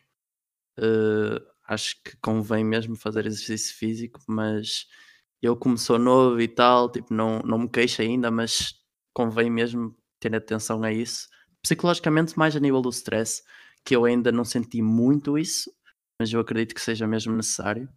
Uh, 0.78 1.40
acho 1.68 2.02
que 2.02 2.16
convém 2.16 2.64
mesmo 2.64 2.96
fazer 2.96 3.26
exercício 3.26 3.76
físico, 3.76 4.20
mas 4.26 4.86
eu 5.42 5.56
como 5.56 5.76
sou 5.76 5.98
novo 5.98 6.40
e 6.40 6.48
tal, 6.48 6.90
tipo, 6.90 7.12
não, 7.12 7.40
não 7.40 7.58
me 7.58 7.68
queixo 7.68 8.00
ainda, 8.00 8.30
mas 8.30 8.74
convém 9.12 9.50
mesmo 9.50 9.94
ter 10.20 10.34
atenção 10.34 10.82
a 10.82 10.92
isso. 10.92 11.28
Psicologicamente, 11.60 12.38
mais 12.38 12.56
a 12.56 12.60
nível 12.60 12.80
do 12.80 12.90
stress, 12.90 13.42
que 13.84 13.94
eu 13.94 14.04
ainda 14.04 14.30
não 14.32 14.44
senti 14.44 14.80
muito 14.80 15.36
isso, 15.36 15.70
mas 16.18 16.32
eu 16.32 16.40
acredito 16.40 16.74
que 16.74 16.80
seja 16.80 17.06
mesmo 17.06 17.34
necessário. 17.34 17.88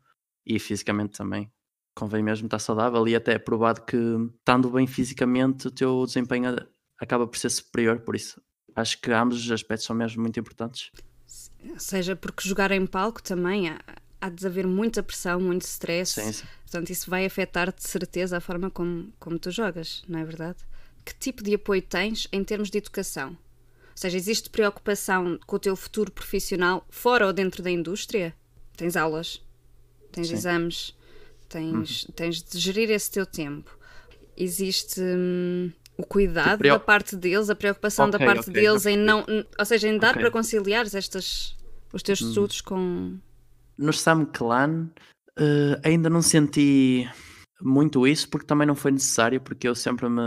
E 0.46 0.60
fisicamente 0.60 1.18
também. 1.18 1.52
convém 1.96 2.22
mesmo 2.22 2.46
estar 2.46 2.60
saudável 2.60 3.08
e 3.08 3.16
até 3.16 3.34
é 3.34 3.40
provado 3.40 3.84
que 3.84 3.98
estando 4.38 4.70
bem 4.70 4.86
fisicamente 4.86 5.68
o 5.68 5.72
teu 5.72 6.06
desempenho 6.06 6.56
acaba 7.00 7.26
por 7.26 7.38
ser 7.38 7.50
superior, 7.50 8.02
por 8.02 8.16
isso 8.16 8.40
acho 8.76 9.00
que 9.00 9.12
ambos 9.12 9.44
os 9.44 9.52
aspectos 9.52 9.86
são 9.86 9.96
mesmo 9.96 10.22
muito 10.22 10.40
importantes. 10.40 10.92
Seja 11.78 12.16
porque 12.16 12.48
jogar 12.48 12.72
em 12.72 12.86
palco 12.86 13.24
também 13.24 13.70
há, 14.26 14.30
de 14.30 14.46
haver 14.46 14.66
muita 14.68 15.02
pressão, 15.04 15.40
muito 15.40 15.64
stress. 15.64 16.14
Sim, 16.22 16.32
sim. 16.32 16.48
Portanto, 16.64 16.90
isso 16.90 17.10
vai 17.10 17.26
afetar 17.26 17.74
de 17.74 17.88
certeza 17.88 18.38
a 18.38 18.42
forma 18.42 18.70
como, 18.70 19.12
como 19.20 19.38
tu 19.40 19.52
jogas, 19.52 20.04
não 20.08 20.20
é 20.20 20.26
verdade? 20.26 20.58
Que 21.04 21.14
tipo 21.14 21.44
de 21.44 21.54
apoio 21.54 21.82
tens 21.82 22.28
em 22.32 22.44
termos 22.44 22.70
de 22.70 22.78
educação? 22.78 23.30
Ou 23.30 23.98
seja, 23.98 24.18
existe 24.18 24.50
preocupação 24.50 25.40
com 25.46 25.56
o 25.56 25.60
teu 25.60 25.76
futuro 25.76 26.12
profissional 26.12 26.86
fora 26.90 27.28
ou 27.28 27.32
dentro 27.34 27.64
da 27.64 27.72
indústria? 27.72 28.34
Tens 28.76 28.98
aulas, 28.98 29.42
tens 30.12 30.28
Sim. 30.28 30.34
exames, 30.36 30.94
tens, 31.48 32.06
tens 32.16 32.42
de 32.44 32.60
gerir 32.60 32.90
esse 32.90 33.10
teu 33.10 33.26
tempo. 33.26 33.78
Existe 34.36 35.00
hum, 35.00 35.72
o 35.98 36.04
cuidado 36.06 36.58
preo- 36.60 36.74
da 36.74 36.80
parte 36.80 37.16
deles, 37.16 37.50
a 37.50 37.56
preocupação 37.56 38.10
da 38.10 38.18
Ok, 38.18 38.28
parte 38.28 38.50
ok, 38.50 38.54
deles 38.54 38.84
já 38.84 38.92
em 38.92 38.98
não. 38.98 39.26
Ou 39.58 39.66
seja, 39.66 39.88
em 39.88 39.98
dar 39.98 40.14
para 40.14 40.30
conciliar 40.32 40.86
estas, 40.86 41.56
os 41.94 42.04
teus 42.04 42.20
estudos 42.20 42.60
com. 42.60 43.18
No 43.78 43.92
Sam 43.92 44.26
Clan 44.26 44.90
eh, 45.38 45.80
ainda 45.84 46.10
não 46.10 46.22
senti 46.22 47.10
muito 47.62 48.08
isso 48.08 48.30
porque 48.30 48.46
também 48.46 48.68
não 48.68 48.76
foi 48.76 48.92
necessário, 48.92 49.42
porque 49.42 49.68
eu 49.68 49.76
sempre 49.76 50.08
me 50.10 50.22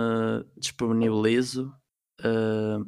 disponibilizo 0.57 1.75
eh, 2.23 2.78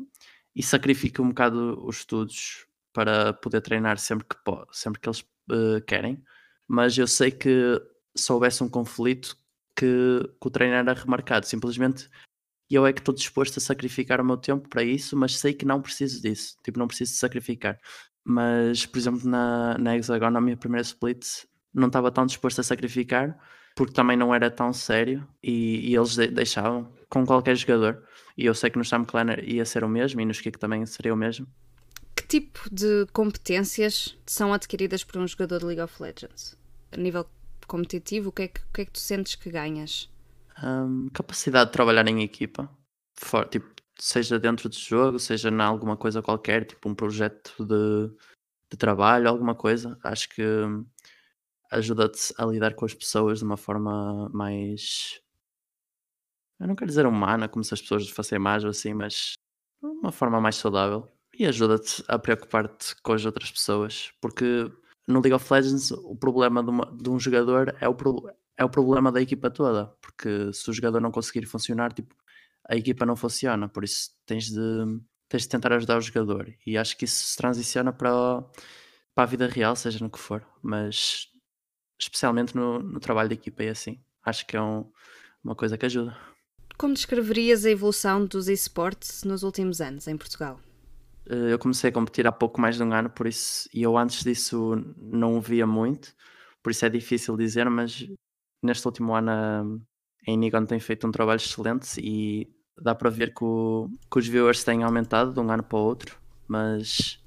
e 0.54 0.62
sacrifico 0.62 1.22
um 1.22 1.28
bocado 1.28 1.82
os 1.86 1.98
estudos 1.98 2.66
para 2.92 3.32
poder 3.32 3.60
treinar 3.60 3.98
sempre 3.98 4.26
que, 4.26 4.36
sempre 4.72 5.00
que 5.00 5.08
eles 5.08 5.24
eh, 5.50 5.80
querem. 5.86 6.22
Mas 6.68 6.96
eu 6.98 7.06
sei 7.06 7.30
que 7.30 7.80
se 8.16 8.32
houvesse 8.32 8.62
um 8.62 8.68
conflito 8.68 9.36
que, 9.76 10.20
que 10.40 10.46
o 10.46 10.50
treino 10.50 10.74
era 10.74 10.92
remarcado, 10.94 11.46
simplesmente 11.46 12.08
eu 12.70 12.86
é 12.86 12.92
que 12.92 13.00
estou 13.00 13.14
disposto 13.14 13.58
a 13.58 13.60
sacrificar 13.60 14.20
o 14.20 14.24
meu 14.24 14.36
tempo 14.36 14.68
para 14.68 14.84
isso, 14.84 15.16
mas 15.16 15.36
sei 15.38 15.52
que 15.52 15.64
não 15.64 15.82
preciso 15.82 16.22
disso, 16.22 16.56
tipo, 16.62 16.78
não 16.78 16.86
preciso 16.86 17.12
de 17.12 17.18
sacrificar. 17.18 17.78
Mas, 18.24 18.86
por 18.86 18.98
exemplo, 18.98 19.28
na, 19.28 19.76
na 19.78 19.96
Hexagon, 19.96 20.30
na 20.30 20.40
minha 20.40 20.56
primeira 20.56 20.82
split, 20.82 21.26
não 21.72 21.86
estava 21.86 22.10
tão 22.10 22.26
disposto 22.26 22.60
a 22.60 22.64
sacrificar, 22.64 23.38
porque 23.74 23.92
também 23.92 24.16
não 24.16 24.34
era 24.34 24.50
tão 24.50 24.72
sério 24.72 25.26
e, 25.42 25.90
e 25.90 25.94
eles 25.96 26.14
de- 26.16 26.28
deixavam 26.28 26.92
com 27.08 27.24
qualquer 27.24 27.56
jogador. 27.56 28.02
E 28.36 28.44
eu 28.46 28.54
sei 28.54 28.70
que 28.70 28.78
no 28.78 28.84
Sam 28.84 29.04
Clanner 29.04 29.42
ia 29.48 29.64
ser 29.64 29.84
o 29.84 29.88
mesmo 29.88 30.20
e 30.20 30.24
no 30.24 30.32
Skik 30.32 30.58
também 30.58 30.84
seria 30.86 31.12
o 31.14 31.16
mesmo. 31.16 31.46
Que 32.14 32.26
tipo 32.26 32.68
de 32.70 33.06
competências 33.12 34.16
são 34.26 34.52
adquiridas 34.52 35.02
por 35.04 35.18
um 35.20 35.26
jogador 35.26 35.58
de 35.60 35.64
League 35.66 35.80
of 35.82 36.02
Legends? 36.02 36.56
A 36.92 36.96
nível 36.96 37.26
competitivo, 37.66 38.28
o 38.28 38.32
que 38.32 38.42
é 38.42 38.48
que, 38.48 38.60
o 38.60 38.72
que, 38.72 38.80
é 38.82 38.84
que 38.84 38.90
tu 38.92 39.00
sentes 39.00 39.34
que 39.34 39.50
ganhas? 39.50 40.10
Hum, 40.62 41.08
capacidade 41.12 41.66
de 41.70 41.72
trabalhar 41.72 42.06
em 42.08 42.22
equipa, 42.22 42.68
for- 43.14 43.48
tipo, 43.48 43.68
seja 44.00 44.38
dentro 44.38 44.68
do 44.68 44.74
jogo, 44.76 45.18
seja 45.18 45.48
em 45.50 45.60
alguma 45.60 45.96
coisa 45.96 46.22
qualquer, 46.22 46.64
tipo 46.66 46.88
um 46.88 46.94
projeto 46.94 47.54
de, 47.64 48.08
de 48.70 48.76
trabalho, 48.78 49.28
alguma 49.28 49.54
coisa. 49.54 49.98
Acho 50.04 50.28
que 50.30 50.42
hum, 50.44 50.86
ajuda-te 51.72 52.34
a 52.38 52.46
lidar 52.46 52.74
com 52.74 52.84
as 52.86 52.94
pessoas 52.94 53.38
de 53.40 53.44
uma 53.44 53.56
forma 53.56 54.28
mais. 54.30 55.20
Eu 56.58 56.66
não 56.68 56.74
quero 56.74 56.88
dizer 56.88 57.06
humana, 57.06 57.48
como 57.48 57.64
se 57.64 57.72
as 57.74 57.80
pessoas 57.80 58.08
fossem 58.10 58.38
más 58.38 58.64
ou 58.64 58.70
assim, 58.70 58.92
mas 58.92 59.34
uma 59.82 60.12
forma 60.12 60.40
mais 60.40 60.56
saudável. 60.56 61.08
E 61.38 61.46
ajuda-te 61.46 62.04
a 62.08 62.18
preocupar-te 62.18 62.94
com 63.02 63.12
as 63.12 63.24
outras 63.24 63.50
pessoas, 63.50 64.12
porque 64.20 64.70
no 65.08 65.20
League 65.20 65.32
of 65.32 65.52
Legends 65.52 65.90
o 65.90 66.14
problema 66.14 66.62
de, 66.62 66.70
uma- 66.70 66.86
de 66.96 67.08
um 67.08 67.18
jogador 67.18 67.74
é 67.80 67.88
o, 67.88 67.94
pro- 67.94 68.30
é 68.58 68.64
o 68.64 68.68
problema 68.68 69.10
da 69.10 69.22
equipa 69.22 69.50
toda, 69.50 69.86
porque 70.02 70.52
se 70.52 70.68
o 70.68 70.72
jogador 70.72 71.00
não 71.00 71.10
conseguir 71.10 71.46
funcionar, 71.46 71.92
tipo, 71.92 72.14
a 72.70 72.76
equipa 72.76 73.04
não 73.04 73.16
funciona, 73.16 73.68
por 73.68 73.82
isso 73.84 74.10
tens 74.24 74.48
de, 74.50 74.60
tens 75.28 75.42
de 75.42 75.48
tentar 75.48 75.72
ajudar 75.72 75.98
o 75.98 76.00
jogador. 76.00 76.54
E 76.64 76.78
acho 76.78 76.96
que 76.96 77.04
isso 77.04 77.24
se 77.24 77.36
transiciona 77.36 77.92
para, 77.92 78.42
para 79.14 79.24
a 79.24 79.26
vida 79.26 79.46
real, 79.48 79.74
seja 79.74 79.98
no 80.04 80.08
que 80.10 80.18
for, 80.18 80.46
mas 80.62 81.26
especialmente 82.00 82.54
no, 82.54 82.78
no 82.78 83.00
trabalho 83.00 83.28
de 83.28 83.34
equipa 83.34 83.64
é 83.64 83.70
assim. 83.70 84.00
Acho 84.24 84.46
que 84.46 84.56
é 84.56 84.62
um- 84.62 84.90
uma 85.42 85.54
coisa 85.56 85.76
que 85.76 85.84
ajuda. 85.86 86.16
Como 86.78 86.94
descreverias 86.94 87.64
a 87.66 87.70
evolução 87.70 88.24
dos 88.24 88.48
esportes 88.48 89.24
nos 89.24 89.42
últimos 89.42 89.80
anos 89.80 90.06
em 90.06 90.16
Portugal? 90.16 90.60
Eh, 91.26 91.52
Eu 91.52 91.58
comecei 91.58 91.90
a 91.90 91.92
competir 91.92 92.26
há 92.26 92.32
pouco 92.32 92.60
mais 92.60 92.76
de 92.76 92.82
um 92.82 92.92
ano, 92.92 93.10
por 93.10 93.26
isso, 93.26 93.68
e 93.74 93.82
eu 93.82 93.98
antes 93.98 94.22
disso 94.24 94.76
não 94.96 95.36
o 95.36 95.40
via 95.40 95.66
muito, 95.66 96.14
por 96.62 96.70
isso 96.70 96.84
é 96.86 96.88
difícil 96.88 97.36
dizer, 97.36 97.68
mas 97.68 98.06
neste 98.62 98.86
último 98.86 99.14
ano 99.14 99.30
a 99.30 99.64
a 100.28 100.30
Inigon 100.32 100.66
tem 100.66 100.78
feito 100.78 101.06
um 101.06 101.10
trabalho 101.10 101.38
excelente 101.38 101.98
e 101.98 102.46
dá 102.80 102.94
para 102.94 103.10
ver 103.10 103.34
que, 103.34 103.44
o- 103.44 103.90
que 104.10 104.18
os 104.18 104.26
viewers 104.26 104.64
têm 104.64 104.82
aumentado 104.82 105.32
de 105.32 105.40
um 105.40 105.50
ano 105.50 105.62
para 105.62 105.78
o 105.78 105.82
outro, 105.82 106.18
mas 106.48 107.22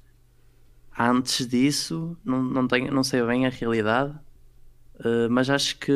antes 0.98 1.46
disso 1.46 2.16
não, 2.24 2.42
não, 2.42 2.68
tenho, 2.68 2.92
não 2.92 3.02
sei 3.04 3.22
bem 3.24 3.46
a 3.46 3.50
realidade, 3.50 4.14
eh, 5.04 5.28
mas 5.28 5.50
acho 5.50 5.78
que 5.78 5.92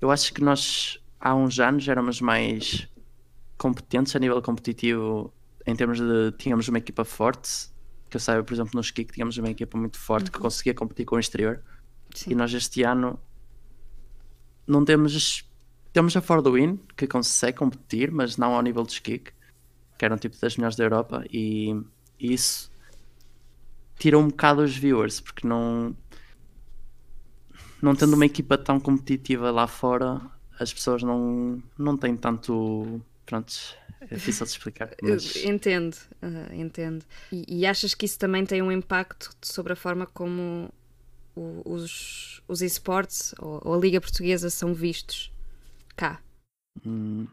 eu 0.00 0.10
acho 0.10 0.32
que 0.32 0.42
nós 0.42 0.98
há 1.20 1.34
uns 1.34 1.58
anos 1.58 1.86
éramos 1.88 2.20
mais 2.20 2.88
competentes 3.56 4.14
a 4.14 4.18
nível 4.18 4.40
competitivo 4.40 5.32
em 5.66 5.74
termos 5.74 5.98
de 6.00 6.32
tínhamos 6.38 6.68
uma 6.68 6.78
equipa 6.78 7.04
forte. 7.04 7.70
Que 8.08 8.16
eu 8.16 8.20
saiba, 8.20 8.42
por 8.42 8.54
exemplo, 8.54 8.70
no 8.74 8.80
Ski 8.80 9.04
que 9.04 9.12
tínhamos 9.12 9.36
uma 9.36 9.50
equipa 9.50 9.76
muito 9.76 9.98
forte 9.98 10.30
que 10.30 10.38
conseguia 10.38 10.72
competir 10.74 11.04
com 11.04 11.16
o 11.16 11.20
exterior. 11.20 11.62
Sim. 12.14 12.30
e 12.32 12.34
nós 12.34 12.54
este 12.54 12.82
ano 12.84 13.20
não 14.66 14.84
temos 14.84 15.47
temos 15.98 16.16
a 16.16 16.20
For 16.20 16.40
the 16.40 16.48
Win 16.50 16.78
que 16.96 17.08
consegue 17.08 17.58
competir, 17.58 18.12
mas 18.12 18.36
não 18.36 18.54
ao 18.54 18.62
nível 18.62 18.84
de 18.84 18.92
Skik 18.92 19.32
que 19.98 20.04
eram 20.04 20.16
tipo 20.16 20.36
das 20.40 20.56
melhores 20.56 20.76
da 20.76 20.84
Europa 20.84 21.24
e, 21.28 21.72
e 22.20 22.32
isso 22.32 22.70
tira 23.98 24.16
um 24.16 24.28
bocado 24.28 24.62
os 24.62 24.76
viewers 24.76 25.20
porque 25.20 25.44
não 25.44 25.96
não 27.82 27.96
tendo 27.96 28.14
uma 28.14 28.26
equipa 28.26 28.56
tão 28.56 28.78
competitiva 28.78 29.50
lá 29.50 29.66
fora 29.66 30.20
as 30.60 30.72
pessoas 30.72 31.02
não, 31.02 31.60
não 31.76 31.96
têm 31.96 32.16
tanto 32.16 33.02
pronto, 33.26 33.52
é 34.00 34.14
difícil 34.14 34.46
de 34.46 34.52
explicar 34.52 34.94
mas... 35.02 35.34
Entendo, 35.44 35.96
ah, 36.22 36.54
entendo. 36.54 37.04
E, 37.32 37.44
e 37.48 37.66
achas 37.66 37.92
que 37.92 38.06
isso 38.06 38.20
também 38.20 38.46
tem 38.46 38.62
um 38.62 38.70
impacto 38.70 39.30
sobre 39.42 39.72
a 39.72 39.76
forma 39.76 40.06
como 40.06 40.72
o- 41.34 41.60
os, 41.64 42.40
os 42.46 42.62
esportes 42.62 43.34
ou, 43.40 43.60
ou 43.64 43.74
a 43.74 43.78
Liga 43.78 44.00
Portuguesa 44.00 44.48
são 44.48 44.72
vistos 44.72 45.32
cá? 45.98 46.22
Hum, 46.86 47.26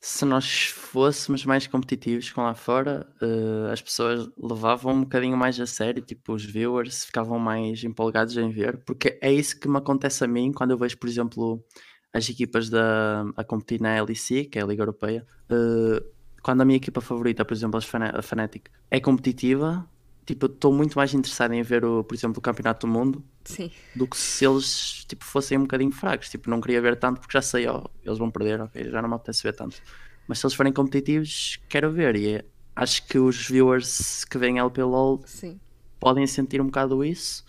se 0.00 0.24
nós 0.24 0.66
fôssemos 0.66 1.44
mais 1.44 1.66
competitivos 1.66 2.30
com 2.30 2.42
lá 2.42 2.54
fora, 2.54 3.06
eh, 3.20 3.72
as 3.72 3.82
pessoas 3.82 4.28
levavam 4.38 4.94
um 4.94 5.00
bocadinho 5.00 5.36
mais 5.36 5.58
a 5.58 5.66
sério, 5.66 6.02
tipo, 6.02 6.32
os 6.34 6.44
viewers 6.44 7.04
ficavam 7.04 7.38
mais 7.38 7.82
empolgados 7.82 8.36
em 8.36 8.50
ver, 8.50 8.78
porque 8.84 9.18
é 9.20 9.32
isso 9.32 9.58
que 9.58 9.68
me 9.68 9.78
acontece 9.78 10.22
a 10.24 10.28
mim 10.28 10.52
quando 10.52 10.70
eu 10.70 10.78
vejo, 10.78 10.96
por 10.98 11.08
exemplo, 11.08 11.64
as 12.12 12.28
equipas 12.28 12.70
da, 12.70 13.24
a 13.36 13.42
competir 13.44 13.80
na 13.80 14.00
LEC, 14.02 14.44
que 14.46 14.58
é 14.58 14.62
a 14.62 14.66
Liga 14.66 14.82
Europeia. 14.82 15.26
eh, 15.50 16.02
quando 16.42 16.60
a 16.60 16.64
minha 16.66 16.76
equipa 16.76 17.00
favorita, 17.00 17.42
por 17.44 17.54
exemplo, 17.54 17.80
a 17.80 18.22
Fnatic, 18.22 18.68
é 18.90 19.00
competitiva, 19.00 19.88
tipo, 20.24 20.46
estou 20.46 20.72
muito 20.72 20.96
mais 20.96 21.12
interessado 21.14 21.52
em 21.52 21.62
ver, 21.62 21.84
o, 21.84 22.02
por 22.04 22.14
exemplo, 22.14 22.38
o 22.38 22.42
Campeonato 22.42 22.86
do 22.86 22.92
Mundo 22.92 23.24
Sim. 23.44 23.70
do 23.94 24.06
que 24.06 24.16
se 24.16 24.44
eles 24.46 25.04
tipo, 25.06 25.24
fossem 25.24 25.58
um 25.58 25.62
bocadinho 25.62 25.92
fracos. 25.92 26.28
Tipo, 26.28 26.50
não 26.50 26.60
queria 26.60 26.80
ver 26.80 26.96
tanto 26.98 27.20
porque 27.20 27.32
já 27.36 27.42
sei, 27.42 27.66
ó, 27.66 27.84
eles 28.02 28.18
vão 28.18 28.30
perder, 28.30 28.60
ok, 28.60 28.90
já 28.90 29.02
não 29.02 29.08
me 29.08 29.14
apetece 29.16 29.42
ver 29.42 29.54
tanto. 29.54 29.80
Mas 30.26 30.38
se 30.38 30.46
eles 30.46 30.54
forem 30.54 30.72
competitivos, 30.72 31.58
quero 31.68 31.90
ver. 31.92 32.16
E 32.16 32.44
acho 32.74 33.06
que 33.06 33.18
os 33.18 33.46
viewers 33.46 34.24
que 34.24 34.38
veem 34.38 34.58
LPLOL 34.58 35.22
Sim. 35.26 35.60
podem 36.00 36.26
sentir 36.26 36.60
um 36.60 36.66
bocado 36.66 37.04
isso, 37.04 37.44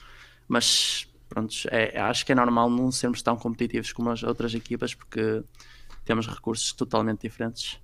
mas 0.48 1.08
pronto, 1.28 1.54
é, 1.72 2.00
acho 2.00 2.26
que 2.26 2.32
é 2.32 2.36
normal 2.36 2.70
não 2.70 2.92
sermos 2.92 3.22
tão 3.22 3.36
competitivos 3.36 3.92
como 3.92 4.10
as 4.10 4.24
outras 4.24 4.54
equipas 4.54 4.94
porque 4.94 5.44
temos 6.06 6.28
recursos 6.28 6.72
totalmente 6.74 7.22
diferentes. 7.22 7.80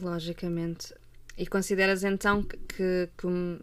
Logicamente. 0.00 0.94
E 1.36 1.46
consideras 1.46 2.02
então 2.04 2.42
que, 2.42 3.08
que- 3.16 3.60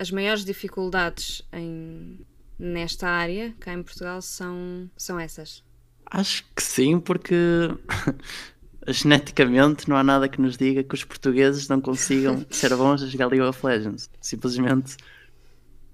as 0.00 0.10
maiores 0.10 0.46
dificuldades 0.46 1.42
em, 1.52 2.18
nesta 2.58 3.06
área, 3.06 3.54
cá 3.60 3.74
em 3.74 3.82
Portugal, 3.82 4.22
são, 4.22 4.90
são 4.96 5.20
essas? 5.20 5.62
Acho 6.10 6.42
que 6.56 6.62
sim, 6.62 6.98
porque 6.98 7.34
geneticamente 8.88 9.90
não 9.90 9.96
há 9.96 10.02
nada 10.02 10.26
que 10.26 10.40
nos 10.40 10.56
diga 10.56 10.82
que 10.82 10.94
os 10.94 11.04
portugueses 11.04 11.68
não 11.68 11.82
consigam 11.82 12.42
ser 12.50 12.74
bons 12.74 13.02
a 13.02 13.06
jogar 13.08 13.26
League 13.26 13.46
of 13.46 13.64
Legends. 13.64 14.08
Simplesmente 14.22 14.96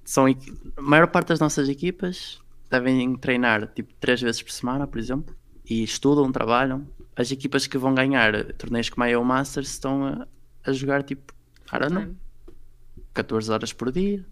são 0.05 0.27
a 0.27 0.81
maior 0.81 1.09
parte 1.09 1.29
das 1.29 1.41
nossas 1.41 1.69
equipas 1.69 2.41
devem 2.71 3.17
treinar 3.17 3.67
tipo 3.75 3.93
três 3.95 4.23
vezes 4.23 4.41
por 4.41 4.53
semana, 4.53 4.87
por 4.87 5.01
exemplo, 5.01 5.35
e 5.69 5.83
estudam, 5.83 6.31
trabalham. 6.31 6.87
As 7.17 7.33
equipas 7.33 7.67
que 7.67 7.77
vão 7.77 7.93
ganhar 7.93 8.53
torneios 8.53 8.89
como 8.89 9.03
a 9.03 9.11
EO 9.11 9.25
Masters 9.25 9.71
estão 9.71 10.07
a, 10.07 10.29
a 10.65 10.73
jogar 10.73 11.03
tipo, 11.03 11.35
I 11.73 11.79
don't 11.81 11.93
know. 11.93 12.26
14 13.17 13.51
horas 13.51 13.73
por 13.73 13.91
dia. 13.91 14.25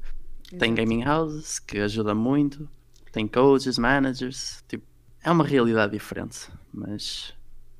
Tem 0.50 0.72
Exato. 0.72 0.74
gaming 0.74 1.04
houses 1.08 1.58
que 1.58 1.78
ajuda 1.78 2.14
muito, 2.14 2.68
tem 3.10 3.26
coaches, 3.26 3.78
managers, 3.78 4.62
tipo, 4.68 4.84
é 5.22 5.30
uma 5.30 5.44
realidade 5.44 5.92
diferente, 5.92 6.48
mas 6.72 7.34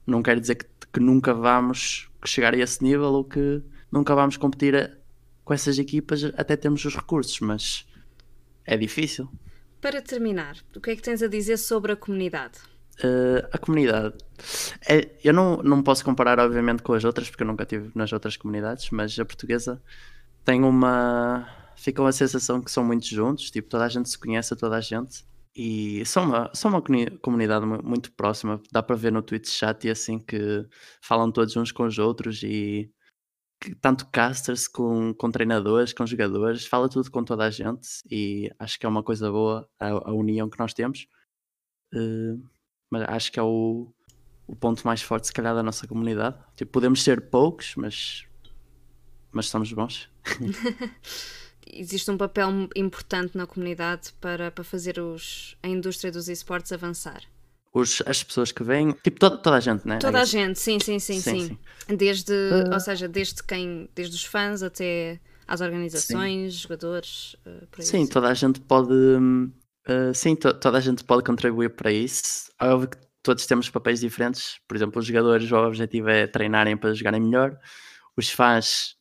não 0.06 0.23
quer 0.23 0.40
dizer 0.40 0.54
que, 0.54 0.66
que 0.92 1.00
nunca 1.00 1.34
vamos 1.34 2.08
chegar 2.25 2.54
a 2.54 2.56
esse 2.56 2.82
nível 2.82 3.12
ou 3.12 3.25
que 3.25 3.62
nunca 3.92 4.14
vamos 4.14 4.38
competir 4.38 4.75
a, 4.75 4.90
com 5.44 5.52
essas 5.52 5.78
equipas 5.78 6.25
até 6.25 6.56
termos 6.56 6.84
os 6.84 6.96
recursos, 6.96 7.38
mas 7.40 7.87
é 8.64 8.76
difícil. 8.76 9.28
Para 9.80 10.00
terminar, 10.00 10.56
o 10.75 10.80
que 10.80 10.90
é 10.90 10.96
que 10.96 11.02
tens 11.02 11.23
a 11.23 11.28
dizer 11.28 11.58
sobre 11.58 11.92
a 11.92 11.96
comunidade? 11.96 12.58
Uh, 13.00 13.46
a 13.52 13.58
comunidade. 13.58 14.14
É, 14.88 15.11
eu 15.23 15.34
não, 15.34 15.58
não 15.58 15.82
posso 15.82 16.02
comparar, 16.02 16.38
obviamente, 16.38 16.82
com 16.82 16.94
as 16.94 17.04
outras, 17.04 17.28
porque 17.28 17.42
eu 17.42 17.46
nunca 17.46 17.64
estive 17.64 17.90
nas 17.94 18.11
outras 18.12 18.37
comunidades, 18.37 18.88
mas 18.90 19.18
a 19.18 19.25
portuguesa 19.25 19.82
tem 20.44 20.62
uma. 20.62 21.48
Fica 21.76 22.00
uma 22.00 22.12
sensação 22.12 22.62
que 22.62 22.70
são 22.70 22.84
muito 22.84 23.06
juntos, 23.06 23.50
tipo, 23.50 23.68
toda 23.68 23.84
a 23.84 23.88
gente 23.88 24.08
se 24.08 24.18
conhece, 24.18 24.56
toda 24.56 24.76
a 24.76 24.80
gente, 24.80 25.24
e 25.54 26.04
são 26.06 26.24
uma, 26.24 26.50
são 26.54 26.70
uma 26.70 26.82
comunidade 27.20 27.66
muito 27.66 28.12
próxima. 28.12 28.60
Dá 28.72 28.82
para 28.82 28.96
ver 28.96 29.12
no 29.12 29.22
Twitch 29.22 29.48
chat 29.48 29.84
e 29.86 29.90
assim 29.90 30.18
que 30.18 30.66
falam 31.02 31.30
todos 31.30 31.56
uns 31.56 31.72
com 31.72 31.84
os 31.84 31.98
outros 31.98 32.42
e 32.42 32.90
tanto 33.80 34.06
casters 34.06 34.68
com, 34.68 35.14
com 35.14 35.30
treinadores, 35.30 35.92
com 35.92 36.06
jogadores, 36.06 36.66
fala 36.66 36.88
tudo 36.88 37.10
com 37.10 37.24
toda 37.24 37.44
a 37.44 37.50
gente 37.50 37.88
e 38.10 38.50
acho 38.58 38.78
que 38.78 38.84
é 38.86 38.88
uma 38.88 39.02
coisa 39.02 39.30
boa 39.30 39.68
a, 39.78 39.88
a 39.88 40.12
união 40.12 40.50
que 40.50 40.58
nós 40.58 40.74
temos. 40.74 41.06
Uh, 41.94 42.42
mas 42.90 43.02
acho 43.08 43.32
que 43.32 43.40
é 43.40 43.42
o, 43.42 43.92
o 44.46 44.56
ponto 44.56 44.84
mais 44.86 45.02
forte, 45.02 45.26
se 45.28 45.32
calhar, 45.32 45.54
da 45.54 45.62
nossa 45.62 45.86
comunidade. 45.86 46.36
Tipo, 46.56 46.72
podemos 46.72 47.02
ser 47.02 47.30
poucos, 47.30 47.74
mas, 47.76 48.26
mas 49.35 49.49
somos 49.49 49.73
bons. 49.73 50.09
Existe 51.67 52.11
um 52.11 52.17
papel 52.17 52.69
importante 52.76 53.37
na 53.37 53.47
comunidade 53.47 54.12
para, 54.21 54.50
para 54.50 54.62
fazer 54.62 54.99
os, 54.99 55.57
a 55.62 55.69
indústria 55.69 56.12
dos 56.12 56.29
esportes 56.29 56.73
avançar. 56.73 57.23
Os, 57.73 58.03
as 58.07 58.23
pessoas 58.23 58.53
que 58.53 58.62
vêm, 58.62 58.93
tipo 59.03 59.19
toda, 59.19 59.37
toda 59.38 59.57
a 59.57 59.61
gente, 59.61 59.87
né? 59.87 59.99
Toda 59.99 60.21
a 60.21 60.25
gente, 60.25 60.59
sim, 60.59 60.79
sim, 60.79 60.99
sim, 60.99 61.21
sim. 61.21 61.49
sim. 61.49 61.59
Desde, 61.97 62.33
uh... 62.33 62.73
ou 62.73 62.81
seja, 62.81 63.09
desde 63.09 63.43
quem, 63.43 63.88
desde 63.95 64.14
os 64.14 64.25
fãs 64.25 64.62
até 64.62 65.19
às 65.49 65.61
organizações, 65.61 66.55
sim. 66.55 66.61
jogadores, 66.61 67.35
uh, 67.47 67.67
por 67.67 67.81
aí. 67.81 67.87
Sim, 67.87 68.03
assim. 68.03 68.07
toda 68.07 68.29
a 68.29 68.35
gente 68.35 68.61
pode, 68.61 68.95
Uh, 69.87 70.14
sim, 70.14 70.35
to 70.35 70.55
toda 70.55 70.79
a 70.79 70.81
gente 70.81 71.05
pode 71.05 71.23
contribuir 71.23 71.71
para 71.71 71.93
isso. 71.93 72.50
É 72.59 72.69
óbvio 72.69 72.88
que 72.88 72.97
todos 73.23 73.45
temos 73.45 73.69
papéis 73.69 74.00
diferentes. 74.00 74.59
Por 74.67 74.76
exemplo, 74.76 74.99
os 74.99 75.07
jogadores, 75.07 75.50
o 75.50 75.57
objetivo 75.57 76.09
é 76.09 76.26
treinarem 76.26 76.76
para 76.76 76.95
jogarem 76.95 77.21
melhor. 77.21 77.59
Os 78.17 78.31
fãs, 78.31 78.97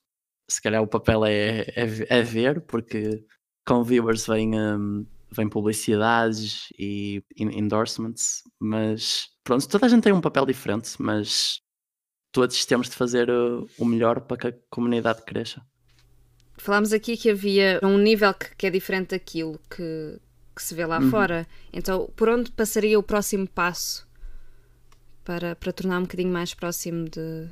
se 0.54 0.62
calhar 0.62 0.82
o 0.82 0.88
papel 0.88 1.26
é, 1.26 1.62
é, 1.76 1.86
é 2.10 2.22
ver, 2.22 2.62
porque 2.62 3.26
com 3.66 3.84
viewers 3.84 4.28
vem, 4.28 4.54
um, 4.60 5.06
vem 5.32 5.50
publicidades 5.50 6.68
e 6.78 7.24
endorsements. 7.38 8.44
Mas 8.60 9.30
pronto, 9.44 9.68
toda 9.68 9.86
a 9.88 9.90
gente 9.90 10.04
tem 10.04 10.14
um 10.14 10.22
papel 10.22 10.46
diferente, 10.46 10.92
mas 11.00 11.60
todos 12.32 12.66
temos 12.66 12.90
de 12.90 12.96
fazer 12.96 13.30
o 13.32 13.86
melhor 13.86 14.22
para 14.22 14.38
que 14.38 14.48
a 14.48 14.54
comunidade 14.70 15.24
cresça. 15.24 15.62
Falámos 16.58 16.94
aqui 16.94 17.18
que 17.18 17.32
havia 17.32 17.80
um 17.82 17.98
nível 17.98 18.34
que, 18.34 18.56
que 18.56 18.68
é 18.68 18.70
diferente 18.70 19.10
daquilo 19.10 19.60
que, 19.70 20.20
que 20.56 20.62
se 20.62 20.76
vê 20.76 20.86
lá 20.86 21.00
uhum. 21.00 21.10
fora. 21.10 21.48
Então, 21.72 22.12
por 22.16 22.30
onde 22.30 22.52
passaria 22.52 23.00
o 23.00 23.04
próximo 23.04 23.48
passo 23.48 24.08
para, 25.24 25.56
para 25.56 25.74
tornar 25.74 25.98
um 25.98 26.04
bocadinho 26.04 26.32
mais 26.32 26.54
próximo 26.54 27.10
de, 27.10 27.50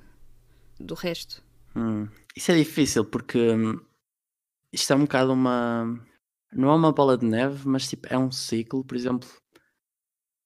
do 0.80 0.94
resto? 0.94 1.42
Hum. 1.76 2.08
Isso 2.36 2.52
é 2.52 2.56
difícil 2.56 3.06
porque 3.06 3.38
hum, 3.38 3.80
isto 4.72 4.94
é 4.94 4.96
um 4.96 5.02
bocado 5.02 5.34
uma. 5.34 6.00
Não 6.54 6.70
é 6.70 6.76
uma 6.76 6.92
bola 6.92 7.18
de 7.18 7.26
neve, 7.26 7.68
mas 7.68 7.88
tipo, 7.88 8.08
é 8.10 8.18
um 8.18 8.32
ciclo, 8.32 8.84
por 8.84 8.96
exemplo. 8.96 9.28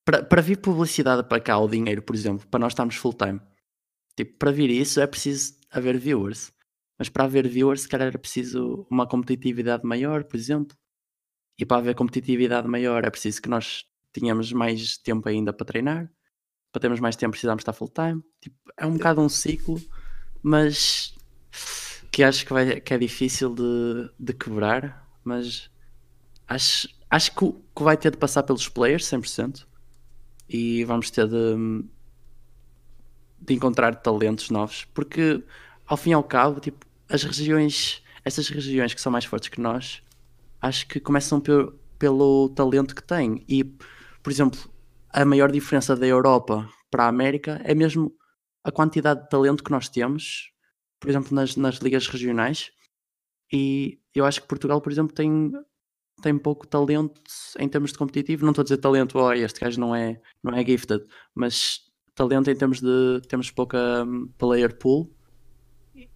Para, 0.06 0.24
para 0.24 0.42
vir 0.42 0.58
publicidade 0.60 1.28
para 1.28 1.42
cá, 1.42 1.58
o 1.58 1.68
dinheiro, 1.68 2.02
por 2.02 2.16
exemplo, 2.16 2.48
para 2.48 2.60
nós 2.60 2.74
estarmos 2.74 2.96
full 2.96 3.14
time, 3.14 3.42
tipo, 4.16 4.38
para 4.38 4.52
vir 4.52 4.70
isso 4.70 5.00
é 5.02 5.08
preciso 5.08 5.56
haver 5.72 5.98
viewers. 5.98 6.54
Mas 6.98 7.10
para 7.10 7.26
haver 7.26 7.48
viewers, 7.48 7.82
se 7.82 7.90
calhar 7.90 8.08
era 8.08 8.20
preciso 8.20 8.88
uma 8.90 9.08
competitividade 9.08 9.84
maior, 9.86 10.24
por 10.24 10.38
exemplo. 10.38 10.78
E 11.58 11.66
para 11.66 11.78
haver 11.78 11.96
competitividade 11.96 12.68
maior 12.68 13.04
é 13.04 13.10
preciso 13.10 13.42
que 13.42 13.50
nós 13.50 13.86
tenhamos 14.14 14.52
mais 14.54 14.98
tempo 14.98 15.28
ainda 15.28 15.52
para 15.52 15.66
treinar. 15.66 16.12
Para 16.72 16.82
termos 16.82 17.00
mais 17.00 17.16
tempo 17.16 17.32
precisamos 17.32 17.62
estar 17.62 17.74
full 17.74 17.90
time. 17.90 18.22
Tipo, 18.42 18.58
é 18.78 18.86
um 18.86 18.94
bocado 18.94 19.22
um 19.22 19.30
ciclo, 19.30 19.82
mas 20.44 21.15
que 22.16 22.24
acho 22.24 22.46
que, 22.46 22.54
vai, 22.54 22.80
que 22.80 22.94
é 22.94 22.98
difícil 22.98 23.54
de, 23.54 24.10
de 24.18 24.34
quebrar. 24.34 25.06
Mas 25.22 25.70
acho, 26.48 26.88
acho 27.10 27.36
que, 27.36 27.52
que 27.76 27.84
vai 27.84 27.98
ter 27.98 28.10
de 28.10 28.18
passar 28.18 28.44
pelos 28.44 28.70
players 28.70 29.04
100%. 29.04 29.66
E 30.48 30.86
vamos 30.86 31.12
ter 31.12 31.28
de, 31.28 31.84
de 33.38 33.54
encontrar 33.54 33.96
talentos 33.96 34.50
novos. 34.50 34.86
Porque 34.94 35.44
ao 35.86 35.98
fim 35.98 36.12
e 36.12 36.14
ao 36.14 36.24
cabo, 36.24 36.62
tipo, 36.62 36.86
as 37.10 37.22
regiões, 37.22 38.02
essas 38.24 38.48
regiões 38.48 38.94
que 38.94 39.02
são 39.02 39.12
mais 39.12 39.26
fortes 39.26 39.50
que 39.50 39.60
nós, 39.60 40.02
acho 40.62 40.88
que 40.88 41.02
começam 41.02 41.42
pelo, 41.42 41.78
pelo 42.00 42.48
talento 42.48 42.96
que 42.96 43.04
têm. 43.04 43.44
E, 43.46 43.62
por 44.24 44.32
exemplo, 44.32 44.62
a 45.10 45.26
maior 45.26 45.52
diferença 45.52 45.94
da 45.98 46.08
Europa 46.08 46.66
para 46.90 47.04
a 47.04 47.10
América 47.10 47.60
é 47.66 47.76
mesmo 47.76 48.16
a 48.64 48.72
quantidade 48.72 49.24
de 49.24 49.30
talento 49.30 49.62
que 49.62 49.72
nós 49.72 49.90
temos, 49.90 50.55
por 51.00 51.10
exemplo, 51.10 51.34
nas, 51.34 51.56
nas 51.56 51.76
ligas 51.76 52.08
regionais. 52.08 52.72
E 53.52 54.00
eu 54.14 54.26
acho 54.26 54.42
que 54.42 54.48
Portugal, 54.48 54.82
por 54.82 54.92
exemplo, 54.92 55.14
tem, 55.14 55.52
tem 56.22 56.38
pouco 56.38 56.66
talento 56.68 57.22
em 57.60 57.68
termos 57.68 57.92
de 57.92 57.98
competitivo. 57.98 58.44
Não 58.44 58.52
estou 58.52 58.62
a 58.62 58.66
dizer 58.66 58.78
talento, 58.78 59.18
oh, 59.18 59.32
este 59.34 59.60
gajo 59.60 59.80
não 59.80 59.96
é, 59.96 60.20
não 60.44 60.54
é 60.54 60.66
gifted, 60.66 61.06
mas 61.34 61.82
talento 62.14 62.50
em 62.50 62.56
termos 62.56 62.80
de 62.82 63.22
temos 63.28 63.52
pouca 63.52 64.04
um, 64.04 64.28
player 64.38 64.78
pool 64.78 65.14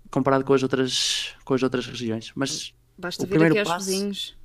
comparado 0.09 0.43
com 0.43 0.53
as 0.53 0.63
outras, 0.63 1.35
com 1.45 1.53
as 1.53 1.61
outras 1.61 1.85
regiões. 1.85 2.31
Mas 2.35 2.73
Basta 2.97 3.23
o 3.23 3.27
vir 3.27 3.43
aqui 3.43 3.59
aos 3.59 3.67
passo, 3.67 3.85
vizinhos. 3.85 4.37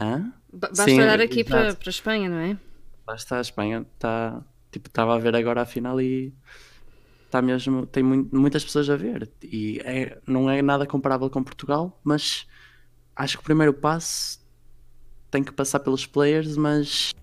Hã? 0.00 0.32
Basta 0.52 0.84
Sim, 0.84 1.00
olhar 1.00 1.20
aqui 1.20 1.44
para, 1.44 1.74
para 1.74 1.88
a 1.88 1.90
Espanha, 1.90 2.28
não 2.28 2.38
é? 2.38 2.58
Basta 3.06 3.36
a 3.36 3.40
Espanha. 3.40 3.86
Tá, 3.98 4.42
tipo, 4.72 4.88
estava 4.88 5.14
a 5.14 5.18
ver 5.18 5.36
agora 5.36 5.62
a 5.62 5.66
final 5.66 6.00
e 6.00 6.32
está 7.28 7.40
mesmo. 7.40 7.86
Tem 7.86 8.02
muitas 8.02 8.64
pessoas 8.64 8.90
a 8.90 8.96
ver. 8.96 9.30
E 9.42 9.80
é, 9.84 10.18
não 10.26 10.50
é 10.50 10.60
nada 10.60 10.86
comparável 10.86 11.30
com 11.30 11.42
Portugal, 11.42 11.98
mas 12.02 12.46
acho 13.14 13.36
que 13.36 13.42
o 13.42 13.44
primeiro 13.44 13.72
passo 13.72 14.40
tem 15.30 15.44
que 15.44 15.52
passar 15.52 15.80
pelos 15.80 16.06
players, 16.06 16.56
mas 16.56 17.14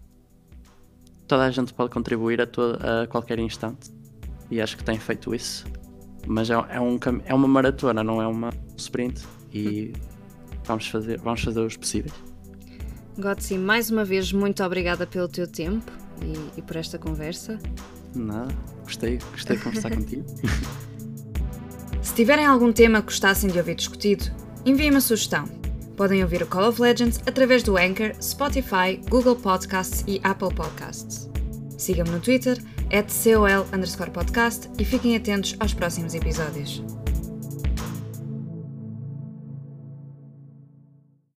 toda 1.28 1.44
a 1.44 1.52
gente 1.52 1.74
pode 1.74 1.89
contribuir 1.89 2.39
a, 2.39 2.48
toda, 2.48 3.04
a 3.04 3.08
qualquer 3.08 3.39
instante. 3.39 3.91
E 4.50 4.62
acho 4.62 4.78
que 4.78 4.84
tem 4.84 4.98
feito 4.98 5.34
isso. 5.34 5.65
Mas 6.28 6.50
é, 6.50 6.54
é, 6.54 6.80
um, 6.80 7.00
é 7.26 7.34
uma 7.34 7.48
maratona, 7.48 8.04
não 8.04 8.22
é 8.22 8.28
uma 8.28 8.52
sprint. 8.78 9.26
E 9.52 9.94
vamos 10.65 10.88
fazer, 10.88 11.20
vamos 11.20 11.41
fazer 11.41 11.62
os 11.62 11.76
possíveis. 11.76 12.13
Gotsi, 13.18 13.58
mais 13.58 13.89
uma 13.89 14.04
vez, 14.04 14.32
muito 14.34 14.63
obrigada 14.63 15.08
pelo 15.08 15.28
teu 15.28 15.48
tempo 15.48 15.89
e, 16.22 16.60
e 16.60 16.62
por 16.62 16.76
esta 16.76 17.00
conversa. 17.00 17.58
Nada, 18.13 18.54
gostei, 18.86 19.19
gostei 19.32 19.58
de 19.58 19.63
conversar 19.63 19.93
contigo. 19.93 20.24
Se 22.02 22.13
tiverem 22.13 22.45
algum 22.45 22.71
tema 22.71 23.02
que 23.02 23.08
gostassem 23.08 23.50
de 23.50 23.58
ouvir 23.58 23.76
discutido, 23.76 24.26
enviem 24.65 24.91
uma 24.91 25.02
sugestão. 25.02 25.45
Podem 25.98 26.24
ouvir 26.24 26.43
o 26.43 26.48
Call 26.48 26.69
of 26.69 26.82
Legends 26.82 27.19
através 27.26 27.63
do 27.63 27.78
Anchor, 27.78 28.13
Spotify, 28.21 29.00
Google 29.10 29.36
Podcasts 29.36 30.04
e 30.08 30.19
Apple 30.24 30.54
Podcasts. 30.54 31.30
Sigam-me 31.78 32.12
no 32.12 32.19
Twitter, 32.19 32.58
at 32.93 33.12
COL 33.12 34.12
podcast 34.12 34.69
e 34.78 34.86
fiquem 34.86 35.15
atentos 35.15 35.56
aos 35.60 35.74
próximos 35.74 36.13
episódios. 36.13 36.84